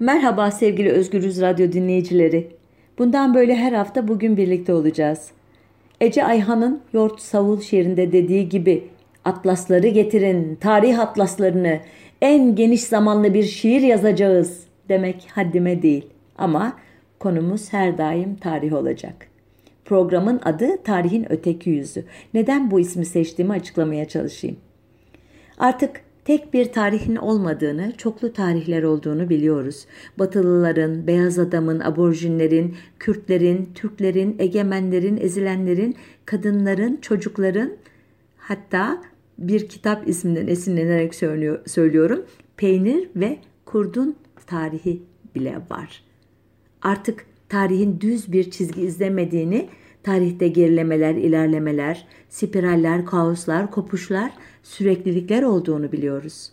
Merhaba 0.00 0.50
sevgili 0.50 0.90
Özgürüz 0.90 1.40
Radyo 1.40 1.72
dinleyicileri. 1.72 2.48
Bundan 2.98 3.34
böyle 3.34 3.56
her 3.56 3.72
hafta 3.72 4.08
bugün 4.08 4.36
birlikte 4.36 4.74
olacağız. 4.74 5.30
Ece 6.00 6.24
Ayhan'ın 6.24 6.80
Yort 6.92 7.20
Savul 7.20 7.60
şiirinde 7.60 8.12
dediği 8.12 8.48
gibi 8.48 8.84
atlasları 9.24 9.88
getirin, 9.88 10.54
tarih 10.54 11.00
atlaslarını, 11.00 11.80
en 12.22 12.54
geniş 12.54 12.82
zamanlı 12.82 13.34
bir 13.34 13.42
şiir 13.42 13.80
yazacağız 13.80 14.64
demek 14.88 15.28
haddime 15.34 15.82
değil. 15.82 16.06
Ama 16.38 16.76
konumuz 17.18 17.72
her 17.72 17.98
daim 17.98 18.36
tarih 18.36 18.72
olacak. 18.72 19.26
Programın 19.84 20.40
adı 20.44 20.82
Tarihin 20.82 21.32
Öteki 21.32 21.70
Yüzü. 21.70 22.04
Neden 22.34 22.70
bu 22.70 22.80
ismi 22.80 23.06
seçtiğimi 23.06 23.52
açıklamaya 23.52 24.08
çalışayım. 24.08 24.56
Artık 25.58 26.05
tek 26.26 26.54
bir 26.54 26.72
tarihin 26.72 27.16
olmadığını, 27.16 27.92
çoklu 27.96 28.32
tarihler 28.32 28.82
olduğunu 28.82 29.28
biliyoruz. 29.28 29.86
Batılıların, 30.18 31.06
beyaz 31.06 31.38
adamın, 31.38 31.80
aborjinlerin, 31.80 32.74
Kürtlerin, 32.98 33.70
Türklerin, 33.74 34.36
egemenlerin, 34.38 35.16
ezilenlerin, 35.16 35.96
kadınların, 36.24 36.96
çocukların 36.96 37.72
hatta 38.36 39.02
bir 39.38 39.68
kitap 39.68 40.08
isminden 40.08 40.46
esinlenerek 40.46 41.14
söylüyorum. 41.66 42.26
Peynir 42.56 43.08
ve 43.16 43.38
kurdun 43.64 44.16
tarihi 44.46 45.02
bile 45.34 45.56
var. 45.70 46.04
Artık 46.82 47.26
tarihin 47.48 48.00
düz 48.00 48.32
bir 48.32 48.50
çizgi 48.50 48.82
izlemediğini, 48.82 49.68
tarihte 50.06 50.48
gerilemeler, 50.48 51.14
ilerlemeler, 51.14 52.06
spiraller, 52.28 53.06
kaoslar, 53.06 53.70
kopuşlar, 53.70 54.32
süreklilikler 54.62 55.42
olduğunu 55.42 55.92
biliyoruz. 55.92 56.52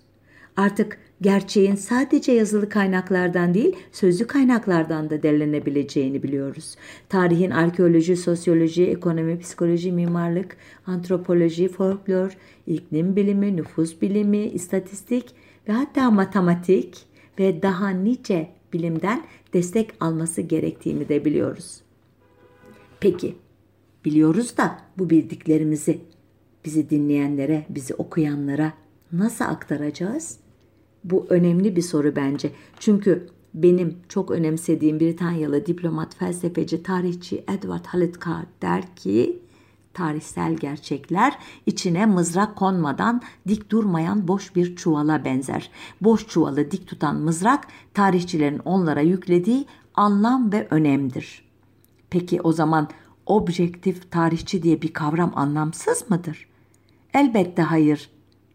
Artık 0.58 0.98
gerçeğin 1.22 1.76
sadece 1.76 2.32
yazılı 2.32 2.70
kaynaklardan 2.70 3.54
değil, 3.54 3.76
sözlü 3.92 4.28
kaynaklardan 4.28 5.10
da 5.10 5.24
derlenebileceğini 5.24 6.24
biliyoruz. 6.24 6.76
Tarihin 7.10 7.52
arkeoloji, 7.52 8.18
sosyoloji, 8.18 8.86
ekonomi, 8.86 9.40
psikoloji, 9.40 9.92
mimarlık, 9.92 10.58
antropoloji, 10.88 11.68
folklor, 11.68 12.38
iklim 12.68 13.16
bilimi, 13.16 13.56
nüfus 13.56 14.02
bilimi, 14.02 14.46
istatistik 14.46 15.26
ve 15.68 15.74
hatta 15.74 16.12
matematik 16.12 16.98
ve 17.40 17.62
daha 17.62 17.90
nice 17.90 18.50
bilimden 18.74 19.24
destek 19.54 19.90
alması 20.00 20.42
gerektiğini 20.42 21.10
de 21.10 21.26
biliyoruz. 21.26 21.82
Peki, 23.00 23.36
biliyoruz 24.06 24.58
da 24.58 24.78
bu 24.98 25.10
bildiklerimizi 25.10 26.02
bizi 26.66 26.90
dinleyenlere, 26.90 27.66
bizi 27.70 27.96
okuyanlara 27.96 28.74
nasıl 29.12 29.46
aktaracağız? 29.46 30.38
Bu 31.04 31.26
önemli 31.30 31.76
bir 31.76 31.82
soru 31.82 32.16
bence. 32.16 32.52
Çünkü 32.80 33.28
benim 33.54 33.98
çok 34.10 34.32
önemsediğim 34.32 35.00
Britanyalı 35.00 35.66
diplomat, 35.66 36.16
felsefeci, 36.16 36.84
tarihçi 36.84 37.44
Edward 37.48 37.86
Halit 37.86 38.26
Carr 38.26 38.46
der 38.62 38.96
ki 38.96 39.40
tarihsel 39.94 40.56
gerçekler 40.56 41.38
içine 41.66 42.06
mızrak 42.06 42.56
konmadan 42.56 43.22
dik 43.48 43.72
durmayan 43.72 44.28
boş 44.28 44.56
bir 44.56 44.76
çuvala 44.76 45.26
benzer. 45.26 45.72
Boş 46.02 46.28
çuvalı 46.28 46.72
dik 46.72 46.88
tutan 46.88 47.16
mızrak 47.16 47.68
tarihçilerin 47.94 48.60
onlara 48.60 49.02
yüklediği 49.02 49.66
anlam 49.94 50.52
ve 50.52 50.68
önemdir. 50.72 51.46
Peki 52.10 52.42
o 52.42 52.52
zaman 52.52 52.90
objektif 53.26 54.12
tarihçi 54.12 54.64
diye 54.64 54.82
bir 54.82 54.94
kavram 54.94 55.32
anlamsız 55.36 56.10
mıdır? 56.10 56.48
Elbette 57.14 57.62
hayır 57.62 58.10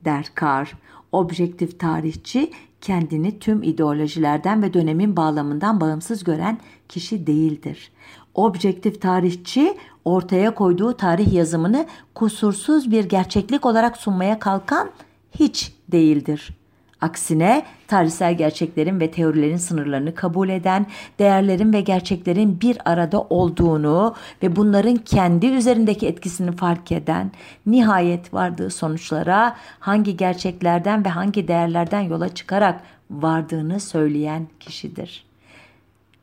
der 0.05 0.27
Carr. 0.41 0.77
Objektif 1.13 1.81
tarihçi 1.81 2.51
kendini 2.81 3.39
tüm 3.39 3.63
ideolojilerden 3.63 4.63
ve 4.63 4.75
dönemin 4.75 5.17
bağlamından 5.17 5.81
bağımsız 5.81 6.25
gören 6.25 6.59
kişi 6.89 7.27
değildir. 7.27 7.91
Objektif 8.35 9.03
tarihçi 9.03 9.77
ortaya 10.05 10.55
koyduğu 10.55 10.97
tarih 10.97 11.33
yazımını 11.33 11.87
kusursuz 12.15 12.91
bir 12.91 13.05
gerçeklik 13.05 13.67
olarak 13.67 13.97
sunmaya 13.97 14.39
kalkan 14.39 14.91
hiç 15.39 15.73
değildir. 15.93 16.59
Aksine 17.01 17.63
tarihsel 17.87 18.37
gerçeklerin 18.37 19.01
ve 19.01 19.11
teorilerin 19.11 19.57
sınırlarını 19.57 20.15
kabul 20.15 20.49
eden, 20.49 20.87
değerlerin 21.19 21.73
ve 21.73 21.81
gerçeklerin 21.81 22.61
bir 22.61 22.79
arada 22.85 23.21
olduğunu 23.23 24.15
ve 24.43 24.57
bunların 24.57 24.97
kendi 24.97 25.47
üzerindeki 25.47 26.07
etkisini 26.07 26.53
fark 26.53 26.93
eden, 26.93 27.33
nihayet 27.67 28.35
vardığı 28.35 28.71
sonuçlara 28.71 29.57
hangi 29.81 30.17
gerçeklerden 30.17 31.05
ve 31.05 31.09
hangi 31.09 31.49
değerlerden 31.49 32.01
yola 32.01 32.29
çıkarak 32.29 32.81
vardığını 33.11 33.81
söyleyen 33.81 34.49
kişidir. 34.61 35.25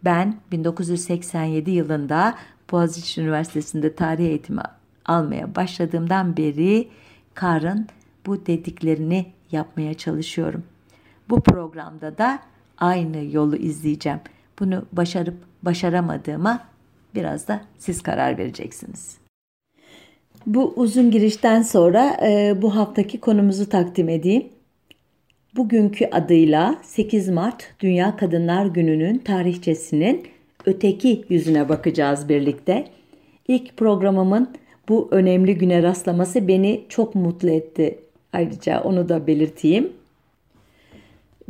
Ben 0.03 0.35
1987 0.51 1.71
yılında 1.71 2.35
Boğaziçi 2.71 3.21
Üniversitesi'nde 3.21 3.95
tarih 3.95 4.25
eğitimi 4.25 4.61
almaya 5.05 5.55
başladığımdan 5.55 6.37
beri 6.37 6.87
Kar'ın 7.33 7.87
bu 8.25 8.45
dediklerini 8.45 9.34
yapmaya 9.55 9.93
çalışıyorum. 9.93 10.63
Bu 11.29 11.41
programda 11.41 12.17
da 12.17 12.39
aynı 12.77 13.23
yolu 13.31 13.55
izleyeceğim. 13.55 14.19
Bunu 14.59 14.85
başarıp 14.91 15.35
başaramadığıma 15.63 16.65
biraz 17.15 17.47
da 17.47 17.61
siz 17.77 18.01
karar 18.01 18.37
vereceksiniz. 18.37 19.17
Bu 20.45 20.73
uzun 20.75 21.11
girişten 21.11 21.61
sonra 21.61 22.17
e, 22.27 22.61
bu 22.61 22.75
haftaki 22.75 23.19
konumuzu 23.19 23.69
takdim 23.69 24.09
edeyim. 24.09 24.47
Bugünkü 25.55 26.05
adıyla 26.05 26.75
8 26.83 27.29
Mart 27.29 27.73
Dünya 27.79 28.17
Kadınlar 28.17 28.65
Günü'nün 28.65 29.17
tarihçesinin 29.17 30.23
öteki 30.65 31.25
yüzüne 31.29 31.69
bakacağız 31.69 32.29
birlikte. 32.29 32.87
İlk 33.47 33.77
programımın 33.77 34.49
bu 34.89 35.07
önemli 35.11 35.57
güne 35.57 35.83
rastlaması 35.83 36.47
beni 36.47 36.85
çok 36.89 37.15
mutlu 37.15 37.49
etti. 37.49 37.99
Ayrıca 38.33 38.81
onu 38.81 39.09
da 39.09 39.27
belirteyim. 39.27 39.93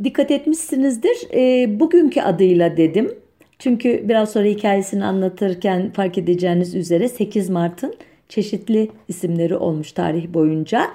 Dikkat 0.04 0.30
etmişsinizdir. 0.30 1.16
E, 1.34 1.80
bugünkü 1.80 2.20
adıyla 2.20 2.76
dedim. 2.76 3.14
Çünkü 3.58 4.08
biraz 4.08 4.32
sonra 4.32 4.44
hikayesini 4.44 5.04
anlatırken 5.04 5.90
fark 5.90 6.18
edeceğiniz 6.18 6.74
üzere 6.74 7.08
8 7.08 7.50
Mart'ın 7.50 7.94
çeşitli 8.28 8.88
isimleri 9.08 9.56
olmuş 9.56 9.92
tarih 9.92 10.28
boyunca. 10.28 10.86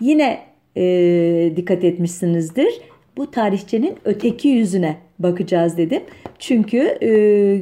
Yine 0.00 0.38
e, 0.76 1.52
dikkat 1.56 1.84
etmişsinizdir. 1.84 2.80
Bu 3.16 3.30
tarihçinin 3.30 3.96
öteki 4.04 4.48
yüzüne 4.48 4.96
bakacağız 5.18 5.76
dedim. 5.76 6.02
Çünkü 6.38 6.78
e, 7.00 7.10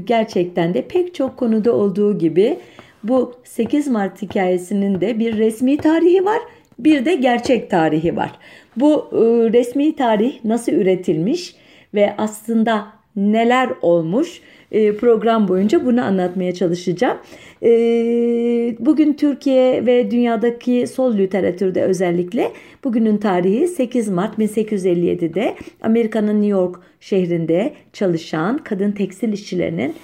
gerçekten 0.06 0.74
de 0.74 0.82
pek 0.82 1.14
çok 1.14 1.36
konuda 1.36 1.72
olduğu 1.72 2.18
gibi 2.18 2.58
bu 3.04 3.32
8 3.44 3.88
Mart 3.88 4.22
hikayesinin 4.22 5.00
de 5.00 5.18
bir 5.18 5.38
resmi 5.38 5.76
tarihi 5.76 6.24
var 6.24 6.38
bir 6.78 7.04
de 7.04 7.14
gerçek 7.14 7.70
tarihi 7.70 8.16
var. 8.16 8.30
Bu 8.76 9.08
e, 9.12 9.16
resmi 9.52 9.96
tarih 9.96 10.44
nasıl 10.44 10.72
üretilmiş 10.72 11.54
ve 11.94 12.14
aslında 12.18 12.86
neler 13.16 13.70
olmuş 13.82 14.40
e, 14.72 14.96
program 14.96 15.48
boyunca 15.48 15.86
bunu 15.86 16.04
anlatmaya 16.04 16.54
çalışacağım. 16.54 17.18
E, 17.62 17.70
bugün 18.78 19.12
Türkiye 19.12 19.86
ve 19.86 20.10
dünyadaki 20.10 20.86
sol 20.86 21.18
literatürde 21.18 21.82
özellikle 21.82 22.52
bugünün 22.84 23.16
tarihi 23.16 23.68
8 23.68 24.08
Mart 24.08 24.38
1857'de 24.38 25.54
Amerika'nın 25.82 26.34
New 26.34 26.46
York 26.46 26.80
şehrinde 27.00 27.72
çalışan 27.92 28.58
kadın 28.58 28.92
tekstil 28.92 29.32
işçilerinin 29.32 29.94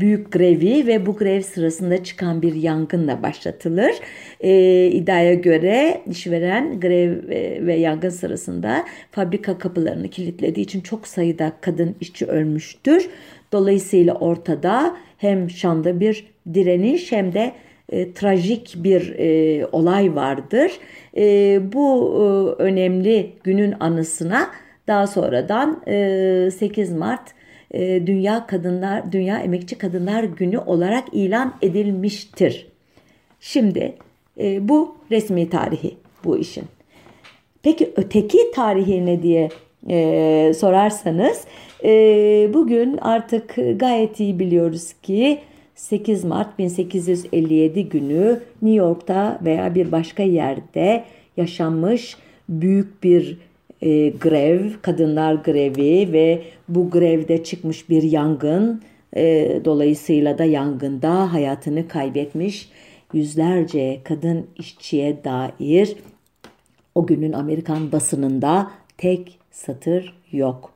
büyük 0.00 0.32
grevi 0.32 0.86
ve 0.86 1.06
bu 1.06 1.16
grev 1.16 1.40
sırasında 1.40 2.04
çıkan 2.04 2.42
bir 2.42 2.54
yangınla 2.54 3.22
başlatılır. 3.22 3.92
E, 4.40 4.86
iddiaya 4.86 5.34
göre 5.34 6.00
işveren 6.10 6.80
grev 6.80 7.28
ve 7.66 7.74
yangın 7.74 8.08
sırasında 8.08 8.84
fabrika 9.10 9.58
kapılarını 9.58 10.08
kilitlediği 10.08 10.64
için 10.64 10.80
çok 10.80 11.06
sayıda 11.08 11.52
kadın 11.60 11.96
işçi 12.00 12.26
ölmüştür. 12.26 13.08
Dolayısıyla 13.52 14.14
ortada 14.14 14.96
hem 15.18 15.50
Şam'da 15.50 16.00
bir 16.00 16.26
direniş 16.54 17.12
hem 17.12 17.32
de 17.32 17.52
e, 17.88 18.12
trajik 18.12 18.74
bir 18.76 19.14
e, 19.18 19.66
olay 19.66 20.14
vardır. 20.14 20.72
E, 21.16 21.60
bu 21.72 22.14
e, 22.18 22.62
önemli 22.62 23.32
günün 23.44 23.74
anısına 23.80 24.50
daha 24.86 25.06
sonradan 25.06 25.82
e, 25.86 26.50
8 26.50 26.92
Mart 26.92 27.34
e, 27.70 28.06
Dünya 28.06 28.46
Kadınlar 28.46 29.12
Dünya 29.12 29.38
Emekçi 29.38 29.78
Kadınlar 29.78 30.24
Günü 30.24 30.58
olarak 30.58 31.04
ilan 31.12 31.54
edilmiştir. 31.62 32.66
Şimdi 33.40 33.94
e, 34.40 34.68
bu 34.68 34.96
resmi 35.10 35.50
tarihi 35.50 35.94
bu 36.24 36.38
işin. 36.38 36.64
Peki 37.62 37.92
öteki 37.96 38.38
tarihi 38.54 39.06
ne 39.06 39.22
diye 39.22 39.48
e, 39.88 40.52
sorarsanız 40.56 41.44
bugün 42.54 42.96
artık 42.96 43.54
gayet 43.76 44.20
iyi 44.20 44.38
biliyoruz 44.38 44.92
ki 45.02 45.38
8 45.74 46.24
Mart 46.24 46.58
1857 46.58 47.88
günü 47.88 48.40
New 48.62 48.76
York'ta 48.76 49.40
veya 49.44 49.74
bir 49.74 49.92
başka 49.92 50.22
yerde 50.22 51.04
yaşanmış 51.36 52.16
büyük 52.48 53.02
bir 53.02 53.38
e, 53.82 54.08
grev, 54.08 54.70
kadınlar 54.82 55.34
grevi 55.34 56.12
ve 56.12 56.42
bu 56.68 56.90
grevde 56.90 57.44
çıkmış 57.44 57.90
bir 57.90 58.02
yangın 58.02 58.82
e, 59.16 59.60
dolayısıyla 59.64 60.38
da 60.38 60.44
yangında 60.44 61.32
hayatını 61.32 61.88
kaybetmiş 61.88 62.68
yüzlerce 63.12 64.00
kadın 64.04 64.46
işçiye 64.58 65.24
dair 65.24 65.96
o 66.94 67.06
günün 67.06 67.32
Amerikan 67.32 67.92
basınında 67.92 68.70
tek 68.98 69.38
satır 69.50 70.14
yok. 70.32 70.72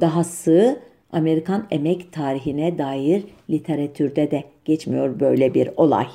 Dahası 0.00 0.80
Amerikan 1.12 1.66
emek 1.70 2.12
tarihine 2.12 2.78
dair 2.78 3.24
literatürde 3.50 4.30
de 4.30 4.44
geçmiyor 4.64 5.20
böyle 5.20 5.54
bir 5.54 5.70
olay. 5.76 6.06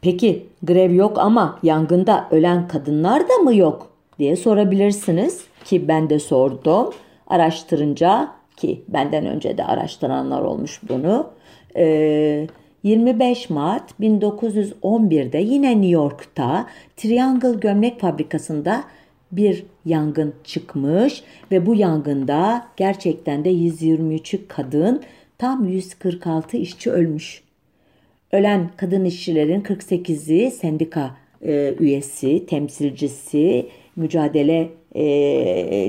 Peki 0.00 0.46
grev 0.62 0.94
yok 0.94 1.18
ama 1.18 1.58
yangında 1.62 2.28
ölen 2.30 2.68
kadınlar 2.68 3.28
da 3.28 3.34
mı 3.34 3.54
yok 3.54 3.91
diye 4.18 4.36
sorabilirsiniz 4.36 5.44
ki 5.64 5.88
ben 5.88 6.10
de 6.10 6.18
sordum. 6.18 6.90
Araştırınca 7.26 8.28
ki 8.56 8.82
benden 8.88 9.26
önce 9.26 9.58
de 9.58 9.64
araştıranlar 9.64 10.42
olmuş 10.42 10.80
bunu. 10.88 11.30
Ee, 11.76 12.46
25 12.82 13.50
Mart 13.50 14.00
1911'de 14.00 15.38
yine 15.38 15.70
New 15.70 15.88
York'ta 15.88 16.66
Triangle 16.96 17.54
Gömlek 17.54 18.00
Fabrikası'nda 18.00 18.84
bir 19.32 19.64
yangın 19.84 20.34
çıkmış 20.44 21.22
ve 21.50 21.66
bu 21.66 21.74
yangında 21.74 22.66
gerçekten 22.76 23.44
de 23.44 23.50
123 23.50 24.36
kadın 24.48 25.02
tam 25.38 25.68
146 25.68 26.56
işçi 26.56 26.90
ölmüş. 26.90 27.42
Ölen 28.32 28.70
kadın 28.76 29.04
işçilerin 29.04 29.60
48'i 29.60 30.50
sendika 30.50 31.16
e, 31.42 31.74
üyesi, 31.78 32.46
temsilcisi, 32.46 33.68
mücadele 33.96 34.68
e, 34.94 35.04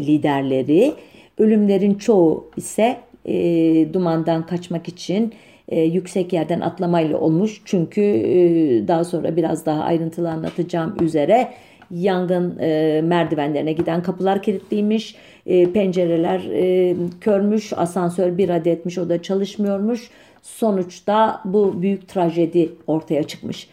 liderleri. 0.08 0.94
Ölümlerin 1.38 1.96
çoğu 1.96 2.52
ise 2.58 2.98
e, 3.26 3.94
dumandan 3.94 4.46
kaçmak 4.46 4.88
için 4.88 5.34
e, 5.68 5.82
yüksek 5.82 6.34
yerden 6.34 6.62
atlamayla 6.62 7.18
olmuş. 7.18 7.62
Çünkü 7.66 8.02
e, 8.02 8.88
daha 8.88 9.04
sonra 9.04 9.36
biraz 9.36 9.66
daha 9.66 9.84
ayrıntılı 9.84 10.32
anlatacağım 10.32 10.96
üzere 11.02 11.54
yangın 11.92 12.60
e, 12.60 13.02
merdivenlerine 13.04 13.74
giden 13.74 14.04
kapılar 14.04 14.42
kilitliymiş. 14.42 15.16
E, 15.46 15.72
pencereler 15.72 16.40
e, 16.40 16.96
körmüş, 17.22 17.74
asansör 17.74 18.38
bir 18.38 18.50
adetmiş 18.50 18.98
o 18.98 19.10
da 19.10 19.22
çalışmıyormuş. 19.22 20.10
Sonuçta 20.42 21.42
bu 21.46 21.82
büyük 21.82 22.08
trajedi 22.08 22.70
ortaya 22.88 23.24
çıkmış. 23.24 23.68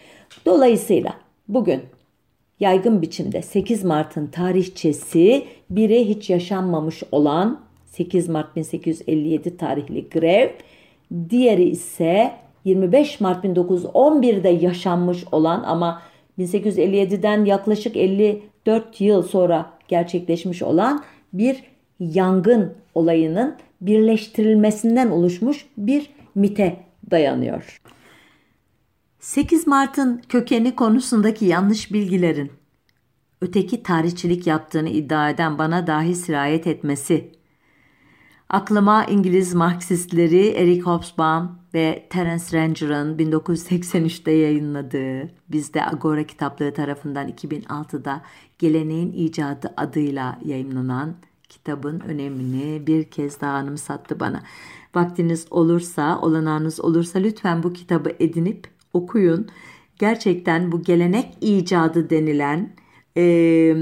Dolayısıyla 0.46 1.14
bugün 1.48 1.80
yaygın 2.60 3.02
biçimde 3.02 3.42
8 3.42 3.84
Mart'ın 3.84 4.26
tarihçesi 4.26 5.44
biri 5.70 6.08
hiç 6.08 6.30
yaşanmamış 6.30 7.02
olan 7.12 7.60
8 7.86 8.28
Mart 8.28 8.56
1857 8.56 9.56
tarihli 9.56 10.08
grev, 10.08 10.48
diğeri 11.30 11.64
ise 11.64 12.32
25 12.64 13.20
Mart 13.20 13.44
1911'de 13.44 14.48
yaşanmış 14.48 15.24
olan 15.32 15.62
ama 15.62 16.02
1857'den 16.38 17.44
yaklaşık 17.44 17.96
54 17.96 19.00
yıl 19.00 19.22
sonra 19.22 19.70
gerçekleşmiş 19.88 20.62
olan 20.62 21.02
bir 21.32 21.62
yangın 22.00 22.74
olayının 22.94 23.56
birleştirilmesinden 23.80 25.10
oluşmuş 25.10 25.66
bir 25.76 26.10
mite 26.34 26.76
dayanıyor. 27.10 27.80
8 29.20 29.66
Mart'ın 29.66 30.22
kökeni 30.28 30.76
konusundaki 30.76 31.44
yanlış 31.44 31.92
bilgilerin 31.92 32.52
öteki 33.40 33.82
tarihçilik 33.82 34.46
yaptığını 34.46 34.88
iddia 34.88 35.30
eden 35.30 35.58
bana 35.58 35.86
dahi 35.86 36.14
sirayet 36.14 36.66
etmesi 36.66 37.32
Aklıma 38.48 39.04
İngiliz 39.04 39.54
Marksistleri 39.54 40.48
Eric 40.48 40.80
Hobsbawm 40.80 41.48
ve 41.74 42.06
Terence 42.10 42.58
Ranger'ın 42.58 43.18
1983'te 43.18 44.30
yayınladığı, 44.30 45.30
bizde 45.48 45.86
Agora 45.86 46.24
kitaplığı 46.24 46.74
tarafından 46.74 47.28
2006'da 47.28 48.22
Geleneğin 48.58 49.12
İcadı 49.12 49.74
adıyla 49.76 50.38
yayınlanan 50.44 51.14
kitabın 51.48 52.00
önemini 52.00 52.86
bir 52.86 53.04
kez 53.04 53.40
daha 53.40 53.52
anımsattı 53.52 54.20
bana. 54.20 54.42
Vaktiniz 54.94 55.46
olursa, 55.50 56.18
olanağınız 56.20 56.80
olursa 56.80 57.18
lütfen 57.18 57.62
bu 57.62 57.72
kitabı 57.72 58.12
edinip 58.20 58.79
okuyun. 58.92 59.48
Gerçekten 59.98 60.72
bu 60.72 60.82
gelenek 60.82 61.36
icadı 61.40 62.10
denilen 62.10 62.70
e, 63.16 63.74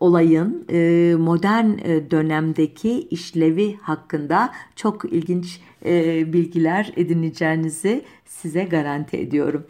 olayın 0.00 0.64
e, 0.70 1.14
modern 1.18 1.70
e, 1.78 2.10
dönemdeki 2.10 3.00
işlevi 3.00 3.76
hakkında 3.82 4.52
çok 4.76 5.04
ilginç 5.12 5.60
e, 5.84 6.32
bilgiler 6.32 6.92
edineceğinizi 6.96 8.04
size 8.26 8.64
garanti 8.64 9.16
ediyorum. 9.16 9.66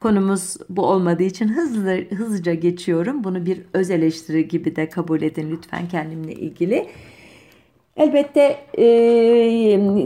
Konumuz 0.00 0.56
bu 0.68 0.86
olmadığı 0.86 1.22
için 1.22 1.48
hızlı 1.48 2.04
hızlıca 2.10 2.54
geçiyorum. 2.54 3.24
Bunu 3.24 3.46
bir 3.46 3.60
öz 3.72 3.90
eleştiri 3.90 4.48
gibi 4.48 4.76
de 4.76 4.88
kabul 4.88 5.22
edin 5.22 5.50
lütfen 5.50 5.88
kendimle 5.88 6.32
ilgili. 6.34 6.86
Elbette 7.96 8.56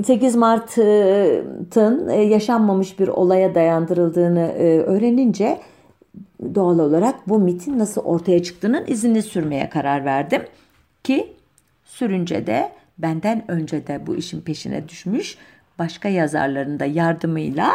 8 0.04 0.36
Mart'ın 0.36 2.10
yaşanmamış 2.10 2.98
bir 2.98 3.08
olaya 3.08 3.54
dayandırıldığını 3.54 4.52
öğrenince 4.86 5.60
doğal 6.54 6.78
olarak 6.78 7.28
bu 7.28 7.38
mitin 7.38 7.78
nasıl 7.78 8.00
ortaya 8.00 8.42
çıktığının 8.42 8.84
izini 8.86 9.22
sürmeye 9.22 9.68
karar 9.68 10.04
verdim. 10.04 10.42
Ki 11.04 11.32
sürünce 11.84 12.46
de 12.46 12.72
benden 12.98 13.50
önce 13.50 13.86
de 13.86 14.06
bu 14.06 14.16
işin 14.16 14.40
peşine 14.40 14.88
düşmüş 14.88 15.38
başka 15.78 16.08
yazarların 16.08 16.80
da 16.80 16.84
yardımıyla 16.84 17.70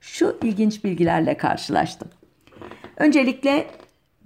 şu 0.00 0.36
ilginç 0.42 0.84
bilgilerle 0.84 1.36
karşılaştım. 1.36 2.08
Öncelikle 2.96 3.66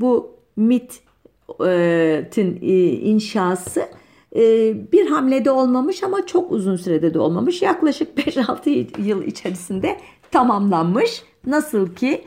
bu 0.01 0.31
mitin 0.57 2.59
inşası 3.03 3.89
bir 4.93 5.07
hamlede 5.07 5.51
olmamış 5.51 6.03
ama 6.03 6.27
çok 6.27 6.53
uzun 6.53 6.77
sürede 6.77 7.15
de 7.15 7.19
olmamış. 7.19 7.63
Yaklaşık 7.63 8.19
5-6 8.19 9.03
yıl 9.03 9.23
içerisinde 9.23 9.97
tamamlanmış. 10.31 11.23
Nasıl 11.47 11.95
ki 11.95 12.25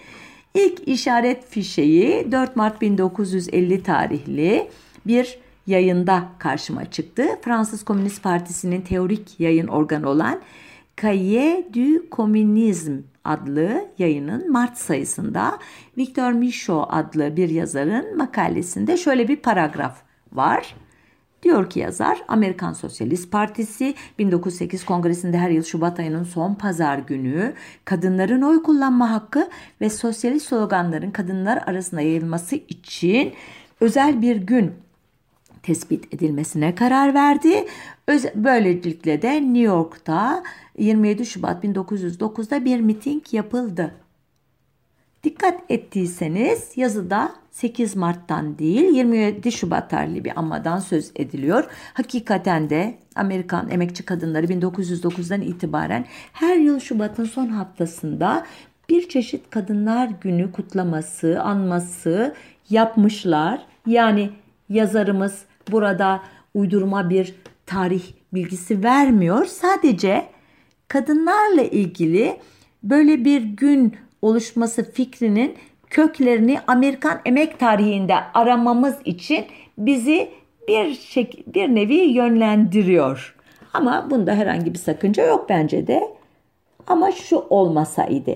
İlk 0.54 0.88
işaret 0.88 1.46
fişeği 1.46 2.32
4 2.32 2.56
Mart 2.56 2.82
1950 2.82 3.84
tarihli 3.84 4.70
bir 5.08 5.38
yayında 5.68 6.24
karşıma 6.40 6.92
çıktı. 6.92 7.26
Fransız 7.42 7.86
Komünist 7.86 8.24
Partisi'nin 8.24 8.82
teorik 8.82 9.40
yayın 9.40 9.68
organı 9.68 10.10
olan 10.10 10.42
Cahiers 11.02 11.66
du 11.74 12.10
Communisme 12.12 12.98
adlı 13.24 13.86
yayının 13.98 14.52
Mart 14.52 14.78
sayısında 14.78 15.60
Victor 15.98 16.32
Michaud 16.32 16.88
adlı 16.90 17.38
bir 17.38 17.50
yazarın 17.50 18.18
makalesinde 18.18 18.98
şöyle 18.98 19.28
bir 19.28 19.36
paragraf 19.36 19.98
var. 20.34 20.76
Diyor 21.44 21.70
ki 21.70 21.80
yazar, 21.80 22.24
Amerikan 22.28 22.74
Sosyalist 22.74 23.32
Partisi 23.32 23.96
1908 24.20 24.86
Kongresi'nde 24.86 25.38
her 25.38 25.50
yıl 25.50 25.64
Şubat 25.64 26.00
ayının 26.00 26.24
son 26.24 26.54
pazar 26.54 26.98
günü 26.98 27.54
kadınların 27.86 28.42
oy 28.42 28.64
kullanma 28.64 29.12
hakkı 29.12 29.50
ve 29.82 29.90
sosyalist 29.90 30.48
sloganların 30.48 31.12
kadınlar 31.12 31.64
arasında 31.66 32.02
yayılması 32.02 32.56
için 32.56 33.34
özel 33.82 34.22
bir 34.22 34.36
gün 34.36 34.72
tespit 35.64 36.14
edilmesine 36.14 36.76
karar 36.76 37.14
verdi. 37.14 37.66
Böylelikle 38.36 39.22
de 39.22 39.42
New 39.42 39.60
York'ta 39.60 40.44
27 40.78 41.26
Şubat 41.26 41.64
1909'da 41.64 42.66
bir 42.66 42.80
miting 42.80 43.24
yapıldı. 43.34 44.03
Dikkat 45.24 45.60
ettiyseniz 45.70 46.72
yazıda 46.76 47.32
8 47.52 47.96
Mart'tan 47.96 48.58
değil 48.58 48.96
27 48.96 49.52
Şubat 49.52 49.90
tarihli 49.90 50.26
bir 50.26 50.40
anmadan 50.40 50.80
söz 50.80 51.12
ediliyor. 51.16 51.66
Hakikaten 51.94 52.70
de 52.70 52.98
Amerikan 53.16 53.70
emekçi 53.70 54.06
kadınları 54.06 54.46
1909'dan 54.46 55.42
itibaren 55.42 56.06
her 56.34 56.56
yıl 56.58 56.80
Şubat'ın 56.80 57.26
son 57.26 57.48
haftasında 57.48 58.46
bir 58.90 59.10
çeşit 59.10 59.50
Kadınlar 59.50 60.10
Günü 60.22 60.52
kutlaması, 60.52 61.42
anması 61.42 62.36
yapmışlar. 62.70 63.66
Yani 63.88 64.30
yazarımız 64.70 65.46
burada 65.72 66.22
uydurma 66.54 67.10
bir 67.10 67.36
tarih 67.66 68.04
bilgisi 68.34 68.84
vermiyor. 68.84 69.46
Sadece 69.46 70.26
kadınlarla 70.88 71.62
ilgili 71.62 72.40
böyle 72.84 73.26
bir 73.26 73.42
gün 73.42 73.96
oluşması 74.24 74.92
fikrinin 74.92 75.56
köklerini 75.90 76.60
Amerikan 76.68 77.20
emek 77.26 77.60
tarihinde 77.60 78.16
aramamız 78.34 78.96
için 79.06 79.46
bizi 79.78 80.30
bir 80.68 80.94
şek 80.94 81.44
bir 81.56 81.76
nevi 81.76 81.96
yönlendiriyor. 81.96 83.36
Ama 83.74 84.08
bunda 84.12 84.36
herhangi 84.36 84.74
bir 84.74 84.80
sakınca 84.80 85.26
yok 85.26 85.46
bence 85.50 85.88
de. 85.88 86.02
Ama 86.88 87.12
şu 87.12 87.46
olmasaydı. 87.50 88.36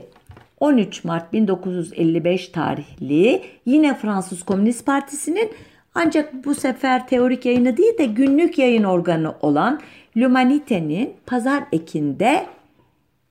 13 0.60 1.04
Mart 1.04 1.34
1955 1.34 2.50
tarihli 2.50 3.44
yine 3.66 3.94
Fransız 3.94 4.44
Komünist 4.44 4.86
Partisi'nin 4.86 5.52
Ancak 6.00 6.46
bu 6.46 6.56
sefer 6.56 7.08
teorik 7.08 7.46
yayını 7.46 7.78
değil 7.78 7.98
de 7.98 8.06
günlük 8.06 8.58
yayın 8.58 8.84
organı 8.84 9.36
olan 9.42 9.82
L'Humanite'nin 10.18 11.14
pazar 11.26 11.64
ekinde 11.72 12.46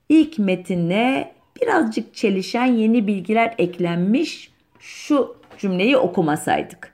ilk 0.09 0.39
metine 0.39 1.31
birazcık 1.61 2.15
çelişen 2.15 2.65
yeni 2.65 3.07
bilgiler 3.07 3.55
eklenmiş 3.57 4.51
şu 4.79 5.37
cümleyi 5.57 5.97
okumasaydık. 5.97 6.93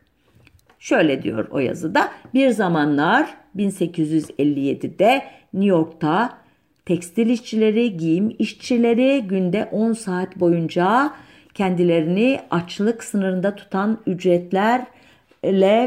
Şöyle 0.80 1.24
diyor 1.24 1.48
o 1.52 1.60
yazıda. 1.60 2.10
Bir 2.34 2.50
zamanlar 2.50 3.34
1857'de 3.58 5.24
New 5.54 5.70
York'ta 5.70 6.38
tekstil 6.86 7.30
işçileri, 7.30 7.98
giyim 7.98 8.36
işçileri 8.40 9.24
günde 9.28 9.70
10 9.72 9.94
saat 9.94 10.40
boyunca 10.40 11.14
kendilerini 11.54 12.40
açlık 12.52 13.04
sınırında 13.04 13.56
tutan 13.56 13.98
ücretlerle 14.08 14.86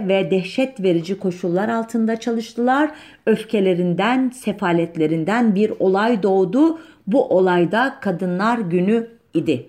ve 0.08 0.30
dehşet 0.30 0.82
verici 0.82 1.18
koşullar 1.18 1.68
altında 1.68 2.20
çalıştılar. 2.20 2.90
Öfkelerinden, 3.26 4.30
sefaletlerinden 4.30 5.54
bir 5.54 5.72
olay 5.78 6.22
doğdu. 6.22 6.78
Bu 7.06 7.24
olayda 7.24 7.96
Kadınlar 8.00 8.58
Günü 8.58 9.08
idi. 9.34 9.68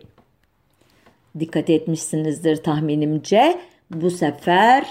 Dikkat 1.39 1.69
etmişsinizdir 1.69 2.55
tahminimce. 2.55 3.59
Bu 3.91 4.11
sefer 4.11 4.85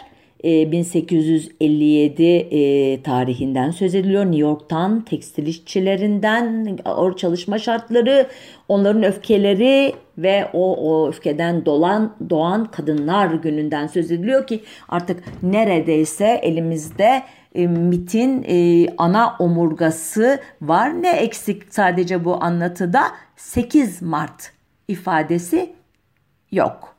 1857 0.45 2.23
e, 2.23 2.93
e, 2.93 3.03
tarihinden 3.03 3.71
söz 3.71 3.95
ediliyor. 3.95 4.25
New 4.25 4.41
York'tan, 4.41 5.05
tekstil 5.05 5.47
işçilerinden, 5.47 6.79
ağır 6.85 7.17
çalışma 7.17 7.59
şartları, 7.59 8.27
onların 8.69 9.03
öfkeleri 9.03 9.93
ve 10.19 10.49
o, 10.53 10.77
o 10.77 11.09
öfkeden 11.09 11.65
dolan, 11.67 12.17
doğan 12.31 12.65
kadınlar 12.65 13.35
gününden 13.35 13.87
söz 13.87 14.11
ediliyor 14.13 14.47
ki 14.47 14.61
artık 14.89 15.25
neredeyse 15.43 16.41
elimizde 16.43 17.23
e, 17.57 17.67
MIT'in 17.67 18.45
e, 18.49 18.87
ana 18.99 19.37
omurgası 19.39 20.41
var. 20.63 21.03
Ne 21.03 21.17
eksik 21.17 21.75
sadece 21.75 22.25
bu 22.25 22.45
anlatıda? 22.45 23.03
8 23.37 24.03
Mart 24.03 24.53
ifadesi 24.89 25.73
yok. 26.53 26.97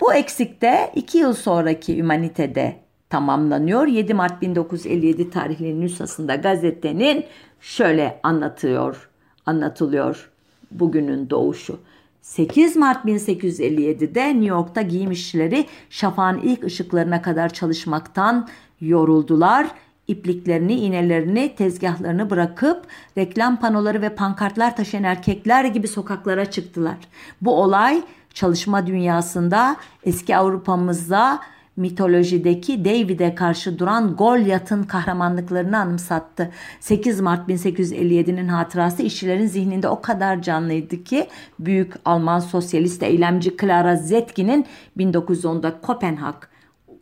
Bu 0.00 0.14
eksikte 0.14 0.92
2 0.94 1.18
yıl 1.18 1.32
sonraki 1.32 1.98
Ümanite'de 1.98 2.76
tamamlanıyor. 3.10 3.86
7 3.86 4.14
Mart 4.14 4.42
1957 4.42 5.30
tarihli 5.30 5.80
nüshasında 5.80 6.34
gazetenin 6.34 7.24
şöyle 7.60 8.20
anlatıyor, 8.22 9.10
anlatılıyor 9.46 10.30
bugünün 10.70 11.30
doğuşu. 11.30 11.80
8 12.22 12.76
Mart 12.76 13.04
1857'de 13.04 14.28
New 14.28 14.46
York'ta 14.46 14.82
giyim 14.82 15.10
işçileri 15.10 15.66
şafağın 15.90 16.38
ilk 16.38 16.64
ışıklarına 16.64 17.22
kadar 17.22 17.48
çalışmaktan 17.48 18.48
yoruldular. 18.80 19.66
İpliklerini, 20.08 20.74
iğnelerini, 20.74 21.54
tezgahlarını 21.56 22.30
bırakıp 22.30 22.86
reklam 23.18 23.60
panoları 23.60 24.02
ve 24.02 24.14
pankartlar 24.14 24.76
taşıyan 24.76 25.04
erkekler 25.04 25.64
gibi 25.64 25.88
sokaklara 25.88 26.50
çıktılar. 26.50 26.96
Bu 27.40 27.62
olay 27.62 28.02
çalışma 28.34 28.86
dünyasında 28.86 29.76
eski 30.04 30.36
Avrupa'mızda 30.36 31.40
mitolojideki 31.76 32.84
David'e 32.84 33.34
karşı 33.34 33.78
duran 33.78 34.16
Goliath'ın 34.16 34.82
kahramanlıklarını 34.82 35.78
anımsattı. 35.78 36.50
8 36.80 37.20
Mart 37.20 37.48
1857'nin 37.48 38.48
hatırası 38.48 39.02
işçilerin 39.02 39.46
zihninde 39.46 39.88
o 39.88 40.00
kadar 40.00 40.42
canlıydı 40.42 41.04
ki 41.04 41.28
büyük 41.58 41.94
Alman 42.04 42.38
sosyalist 42.38 43.02
eylemci 43.02 43.56
Clara 43.56 43.96
Zetkin'in 43.96 44.66
1910'da 44.98 45.80
Kopenhag 45.80 46.34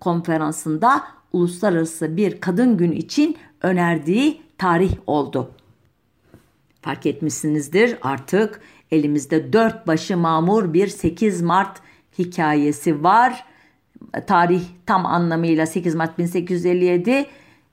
konferansında 0.01 1.03
uluslararası 1.33 2.17
bir 2.17 2.41
kadın 2.41 2.77
gün 2.77 2.93
için 2.93 3.37
önerdiği 3.63 4.43
tarih 4.59 4.93
oldu. 5.07 5.51
Fark 6.83 7.07
etmişsinizdir 7.07 7.99
artık 8.03 8.61
Elimizde 8.91 9.53
dört 9.53 9.87
başı 9.87 10.17
mamur 10.17 10.73
bir 10.73 10.87
8 10.87 11.43
Mart 11.43 11.79
hikayesi 12.19 13.03
var. 13.03 13.45
Tarih 14.27 14.63
tam 14.87 15.07
anlamıyla 15.07 15.67
8 15.67 15.95
Mart 15.95 16.19
1857 16.19 17.27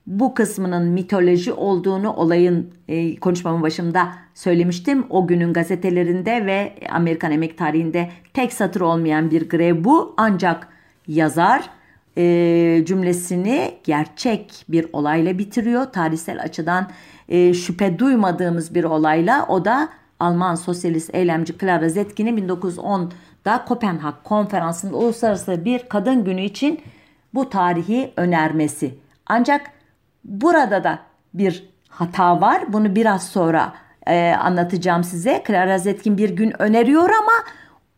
bu 0.07 0.33
kısmının 0.33 0.87
mitoloji 0.87 1.53
olduğunu 1.53 2.13
olayın 2.13 2.73
e, 2.87 3.15
konuşmamın 3.15 3.61
başında 3.61 4.13
söylemiştim. 4.33 5.05
O 5.09 5.27
günün 5.27 5.53
gazetelerinde 5.53 6.45
ve 6.45 6.75
Amerikan 6.89 7.31
emek 7.31 7.57
tarihinde 7.57 8.09
tek 8.33 8.53
satır 8.53 8.81
olmayan 8.81 9.31
bir 9.31 9.49
grev 9.49 9.83
bu. 9.83 10.13
Ancak 10.17 10.67
yazar 11.07 11.69
e, 12.17 12.83
cümlesini 12.85 13.77
gerçek 13.83 14.65
bir 14.69 14.87
olayla 14.93 15.37
bitiriyor. 15.37 15.85
Tarihsel 15.85 16.41
açıdan 16.41 16.89
e, 17.29 17.53
şüphe 17.53 17.99
duymadığımız 17.99 18.75
bir 18.75 18.83
olayla 18.83 19.45
o 19.47 19.65
da 19.65 19.89
Alman 20.19 20.55
sosyalist 20.55 21.15
eylemci 21.15 21.57
Clara 21.57 21.89
Zetkin'in 21.89 22.47
1910'da 22.47 23.65
Kopenhag 23.65 24.13
konferansında 24.23 24.97
uluslararası 24.97 25.65
bir 25.65 25.89
kadın 25.89 26.23
günü 26.23 26.41
için 26.41 26.81
bu 27.33 27.49
tarihi 27.49 28.13
önermesi. 28.17 28.99
Ancak 29.25 29.71
burada 30.23 30.83
da 30.83 30.99
bir 31.33 31.69
hata 31.89 32.41
var. 32.41 32.73
Bunu 32.73 32.95
biraz 32.95 33.27
sonra 33.27 33.73
e, 34.07 34.35
anlatacağım 34.39 35.03
size. 35.03 35.43
Clara 35.47 35.77
Zetkin 35.77 36.17
bir 36.17 36.29
gün 36.29 36.61
öneriyor 36.61 37.09
ama 37.09 37.33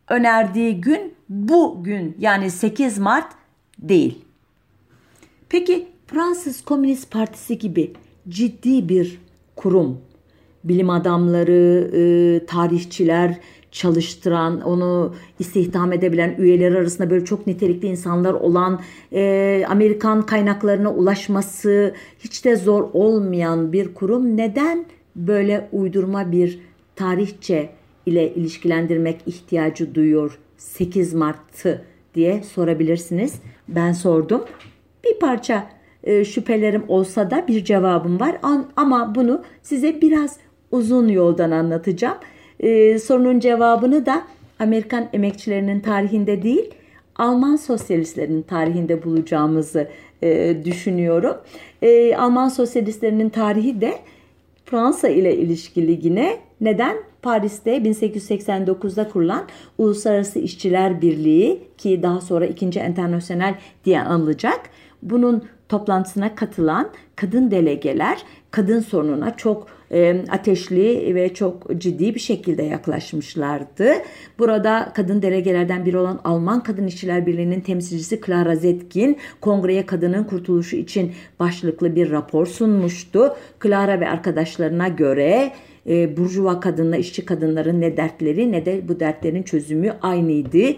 önerdiği 0.08 0.80
gün 0.80 1.14
bu 1.28 1.84
gün 1.84 2.16
yani 2.18 2.50
8 2.50 2.98
Mart 2.98 3.32
değil. 3.78 4.18
Peki 5.48 5.86
Fransız 6.06 6.64
Komünist 6.64 7.10
Partisi 7.10 7.58
gibi 7.58 7.92
ciddi 8.28 8.88
bir 8.88 9.18
kurum 9.56 9.98
bilim 10.64 10.90
adamları, 10.90 11.90
e, 11.94 12.46
tarihçiler 12.46 13.38
çalıştıran, 13.72 14.60
onu 14.60 15.14
istihdam 15.38 15.92
edebilen 15.92 16.34
üyeler 16.38 16.72
arasında 16.72 17.10
böyle 17.10 17.24
çok 17.24 17.46
nitelikli 17.46 17.88
insanlar 17.88 18.32
olan, 18.32 18.80
e, 19.12 19.64
Amerikan 19.68 20.26
kaynaklarına 20.26 20.92
ulaşması 20.92 21.94
hiç 22.18 22.44
de 22.44 22.56
zor 22.56 22.88
olmayan 22.92 23.72
bir 23.72 23.94
kurum 23.94 24.36
neden 24.36 24.84
böyle 25.16 25.68
uydurma 25.72 26.32
bir 26.32 26.60
tarihçe 26.96 27.70
ile 28.06 28.34
ilişkilendirmek 28.34 29.20
ihtiyacı 29.26 29.94
duyuyor 29.94 30.38
8 30.56 31.14
Mart'ı 31.14 31.82
diye 32.14 32.42
sorabilirsiniz. 32.42 33.34
Ben 33.68 33.92
sordum. 33.92 34.44
Bir 35.04 35.18
parça 35.18 35.66
e, 36.04 36.24
şüphelerim 36.24 36.84
olsa 36.88 37.30
da 37.30 37.46
bir 37.48 37.64
cevabım 37.64 38.20
var 38.20 38.38
ama 38.76 39.14
bunu 39.14 39.42
size 39.62 40.00
biraz 40.00 40.36
uzun 40.70 41.08
yoldan 41.08 41.50
anlatacağım. 41.50 42.18
Ee, 42.60 42.98
sorunun 42.98 43.40
cevabını 43.40 44.06
da 44.06 44.22
Amerikan 44.58 45.08
emekçilerinin 45.12 45.80
tarihinde 45.80 46.42
değil, 46.42 46.70
Alman 47.16 47.56
sosyalistlerinin 47.56 48.42
tarihinde 48.42 49.04
bulacağımızı 49.04 49.88
e, 50.22 50.56
düşünüyorum. 50.64 51.36
E, 51.82 52.16
Alman 52.16 52.48
sosyalistlerinin 52.48 53.28
tarihi 53.28 53.80
de 53.80 53.94
Fransa 54.70 55.08
ile 55.08 55.36
ilişkili 55.36 55.98
yine 56.02 56.36
neden? 56.60 56.96
Paris'te 57.22 57.76
1889'da 57.76 59.08
kurulan 59.08 59.46
Uluslararası 59.78 60.38
İşçiler 60.38 61.02
Birliği 61.02 61.62
ki 61.78 62.02
daha 62.02 62.20
sonra 62.20 62.46
ikinci 62.46 62.80
Enternasyonel 62.80 63.54
diye 63.84 64.00
anılacak. 64.00 64.60
Bunun 65.02 65.44
toplantısına 65.68 66.34
katılan 66.34 66.90
kadın 67.16 67.50
delegeler 67.50 68.18
kadın 68.50 68.80
sorununa 68.80 69.36
çok 69.36 69.66
e, 69.92 70.24
ateşli 70.30 71.14
ve 71.14 71.34
çok 71.34 71.80
ciddi 71.80 72.14
bir 72.14 72.20
şekilde 72.20 72.62
yaklaşmışlardı. 72.62 73.92
Burada 74.38 74.92
kadın 74.94 75.22
delegelerden 75.22 75.86
biri 75.86 75.98
olan 75.98 76.20
Alman 76.24 76.62
Kadın 76.62 76.86
İşçiler 76.86 77.26
Birliği'nin 77.26 77.60
temsilcisi 77.60 78.20
Clara 78.26 78.56
Zetkin 78.56 79.18
kongreye 79.40 79.86
kadının 79.86 80.24
kurtuluşu 80.24 80.76
için 80.76 81.12
başlıklı 81.40 81.96
bir 81.96 82.10
rapor 82.10 82.46
sunmuştu. 82.46 83.36
Clara 83.62 84.00
ve 84.00 84.08
arkadaşlarına 84.08 84.88
göre 84.88 85.52
e, 85.88 86.16
burjuva 86.16 86.60
kadınla 86.60 86.96
işçi 86.96 87.24
kadınların 87.24 87.80
ne 87.80 87.96
dertleri 87.96 88.52
ne 88.52 88.66
de 88.66 88.88
bu 88.88 89.00
dertlerin 89.00 89.42
çözümü 89.42 89.92
aynıydı. 90.02 90.76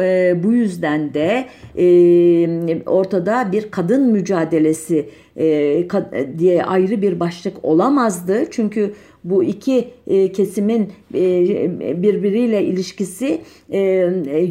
E, 0.00 0.36
bu 0.42 0.52
yüzden 0.52 1.14
de 1.14 1.46
e, 1.78 2.82
ortada 2.86 3.52
bir 3.52 3.70
kadın 3.70 4.12
mücadelesi 4.12 5.08
e, 5.36 5.88
kad, 5.88 6.14
diye 6.38 6.64
ayrı 6.64 7.02
bir 7.02 7.20
başlık 7.20 7.64
olamazdı. 7.64 8.44
Çünkü 8.50 8.94
bu 9.24 9.44
iki 9.44 9.88
e, 10.06 10.32
kesimin 10.32 10.92
e, 11.14 12.02
birbiriyle 12.02 12.64
ilişkisi 12.64 13.40
e, 13.70 13.80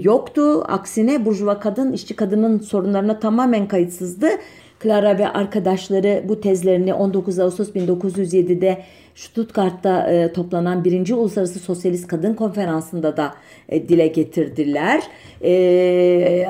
yoktu. 0.04 0.64
Aksine 0.68 1.26
burjuva 1.26 1.60
kadın 1.60 1.94
işçi 1.94 2.16
kadının 2.16 2.60
sorunlarına 2.60 3.20
tamamen 3.20 3.68
kayıtsızdı. 3.68 4.28
Clara 4.84 5.20
ve 5.20 5.30
arkadaşları 5.30 6.24
bu 6.30 6.42
tezlerini 6.42 6.94
19 6.94 7.40
Ağustos 7.40 7.70
1907'de 7.70 8.84
Stuttgart'ta 9.16 10.12
e, 10.12 10.34
toplanan 10.34 10.84
birinci 10.84 11.16
Uluslararası 11.16 11.60
Sosyalist 11.60 12.08
Kadın 12.08 12.34
Konferansı'nda 12.34 13.18
da 13.18 13.34
e, 13.70 13.90
dile 13.90 14.08
getirdiler. 14.08 15.04
E, 15.44 16.48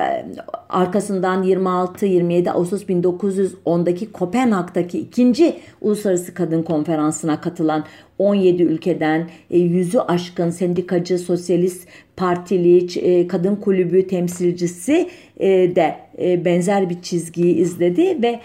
arkasından 0.69 1.43
26-27 1.43 2.51
Ağustos 2.51 2.83
1910'daki 2.83 4.11
Kopenhag'daki 4.11 4.99
ikinci 4.99 5.59
Uluslararası 5.81 6.33
Kadın 6.33 6.63
Konferansı'na 6.63 7.41
katılan 7.41 7.85
17 8.19 8.63
ülkeden 8.63 9.29
e, 9.49 9.59
yüzü 9.59 9.99
aşkın 9.99 10.49
sendikacı, 10.49 11.19
sosyalist 11.19 11.87
partili, 12.19 12.99
e, 12.99 13.27
kadın 13.27 13.55
kulübü 13.55 14.07
temsilcisi 14.07 15.09
e, 15.39 15.47
de 15.75 15.95
e, 16.21 16.45
benzer 16.45 16.89
bir 16.89 17.01
çizgiyi 17.01 17.55
izledi 17.55 18.17
ve 18.23 18.39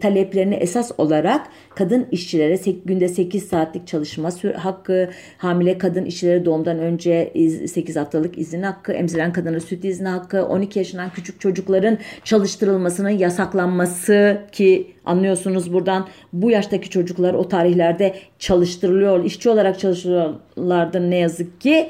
taleplerini 0.00 0.54
esas 0.54 0.92
olarak 0.98 1.46
kadın 1.74 2.06
işçilere 2.12 2.58
günde 2.84 3.08
8 3.08 3.44
saatlik 3.48 3.86
çalışma 3.86 4.30
hakkı, 4.56 5.10
hamile 5.38 5.78
kadın 5.78 6.04
işçilere 6.04 6.44
doğumdan 6.44 6.78
önce 6.78 7.32
8 7.68 7.96
haftalık 7.96 8.38
izin 8.38 8.62
hakkı, 8.62 8.92
emziren 8.92 9.32
kadına 9.32 9.60
süt 9.60 9.84
izni 9.84 10.08
hakkı, 10.08 10.46
12 10.46 10.78
yaşından 10.78 11.10
küçük 11.10 11.40
çocukların 11.40 11.98
çalıştırılmasının 12.24 13.10
yasaklanması 13.10 14.38
ki 14.52 14.86
anlıyorsunuz 15.04 15.72
buradan 15.72 16.08
bu 16.32 16.50
yaştaki 16.50 16.90
çocuklar 16.90 17.34
o 17.34 17.48
tarihlerde 17.48 18.14
çalıştırılıyor, 18.38 19.24
işçi 19.24 19.50
olarak 19.50 19.78
çalıştırıyorlardı 19.78 21.10
ne 21.10 21.16
yazık 21.16 21.60
ki. 21.60 21.88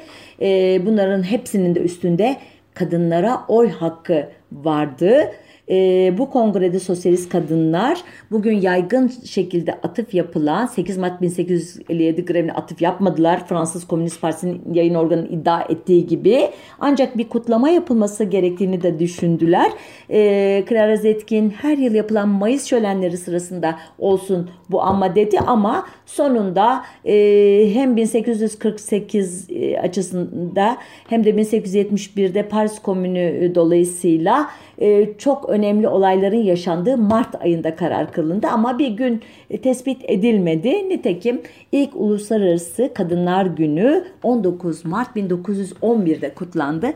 Bunların 0.86 1.22
hepsinin 1.22 1.74
de 1.74 1.80
üstünde 1.80 2.36
kadınlara 2.74 3.44
oy 3.48 3.70
hakkı 3.70 4.28
vardı. 4.52 5.32
E, 5.70 6.14
bu 6.18 6.30
kongrede 6.30 6.80
sosyalist 6.80 7.28
kadınlar 7.28 7.98
bugün 8.30 8.60
yaygın 8.60 9.12
şekilde 9.24 9.72
atıf 9.72 10.14
yapılan 10.14 10.66
8 10.66 10.98
Mart 10.98 11.22
1857 11.22 12.24
grevine 12.24 12.52
atıf 12.52 12.82
yapmadılar. 12.82 13.46
Fransız 13.46 13.86
Komünist 13.86 14.20
Partisi'nin 14.20 14.74
yayın 14.74 14.94
organı 14.94 15.28
iddia 15.28 15.62
ettiği 15.62 16.06
gibi. 16.06 16.48
Ancak 16.80 17.18
bir 17.18 17.28
kutlama 17.28 17.68
yapılması 17.68 18.24
gerektiğini 18.24 18.82
de 18.82 18.98
düşündüler. 18.98 19.72
E, 20.10 20.64
Clara 20.68 20.96
Zetkin 20.96 21.50
her 21.50 21.78
yıl 21.78 21.94
yapılan 21.94 22.28
Mayıs 22.28 22.66
şölenleri 22.66 23.16
sırasında 23.16 23.78
olsun 23.98 24.50
bu 24.70 24.82
ama 24.82 25.14
dedi 25.14 25.38
ama 25.38 25.86
sonunda 26.06 26.84
e, 27.04 27.74
hem 27.74 27.96
1848 27.96 29.50
e, 29.50 29.78
açısında 29.78 30.76
hem 31.08 31.24
de 31.24 31.30
1871'de 31.30 32.48
Paris 32.48 32.78
Komünü 32.78 33.54
dolayısıyla 33.54 34.50
e, 34.80 35.08
çok 35.18 35.51
önemli 35.52 35.88
olayların 35.88 36.42
yaşandığı 36.42 36.96
Mart 36.96 37.42
ayında 37.42 37.76
karar 37.76 38.12
kılındı 38.12 38.46
ama 38.46 38.78
bir 38.78 38.88
gün 38.88 39.22
e, 39.50 39.60
tespit 39.60 40.02
edilmedi. 40.04 40.88
Nitekim 40.88 41.42
ilk 41.72 41.90
Uluslararası 41.94 42.90
Kadınlar 42.94 43.46
Günü 43.46 44.04
19 44.22 44.84
Mart 44.84 45.16
1911'de 45.16 46.34
kutlandı. 46.34 46.86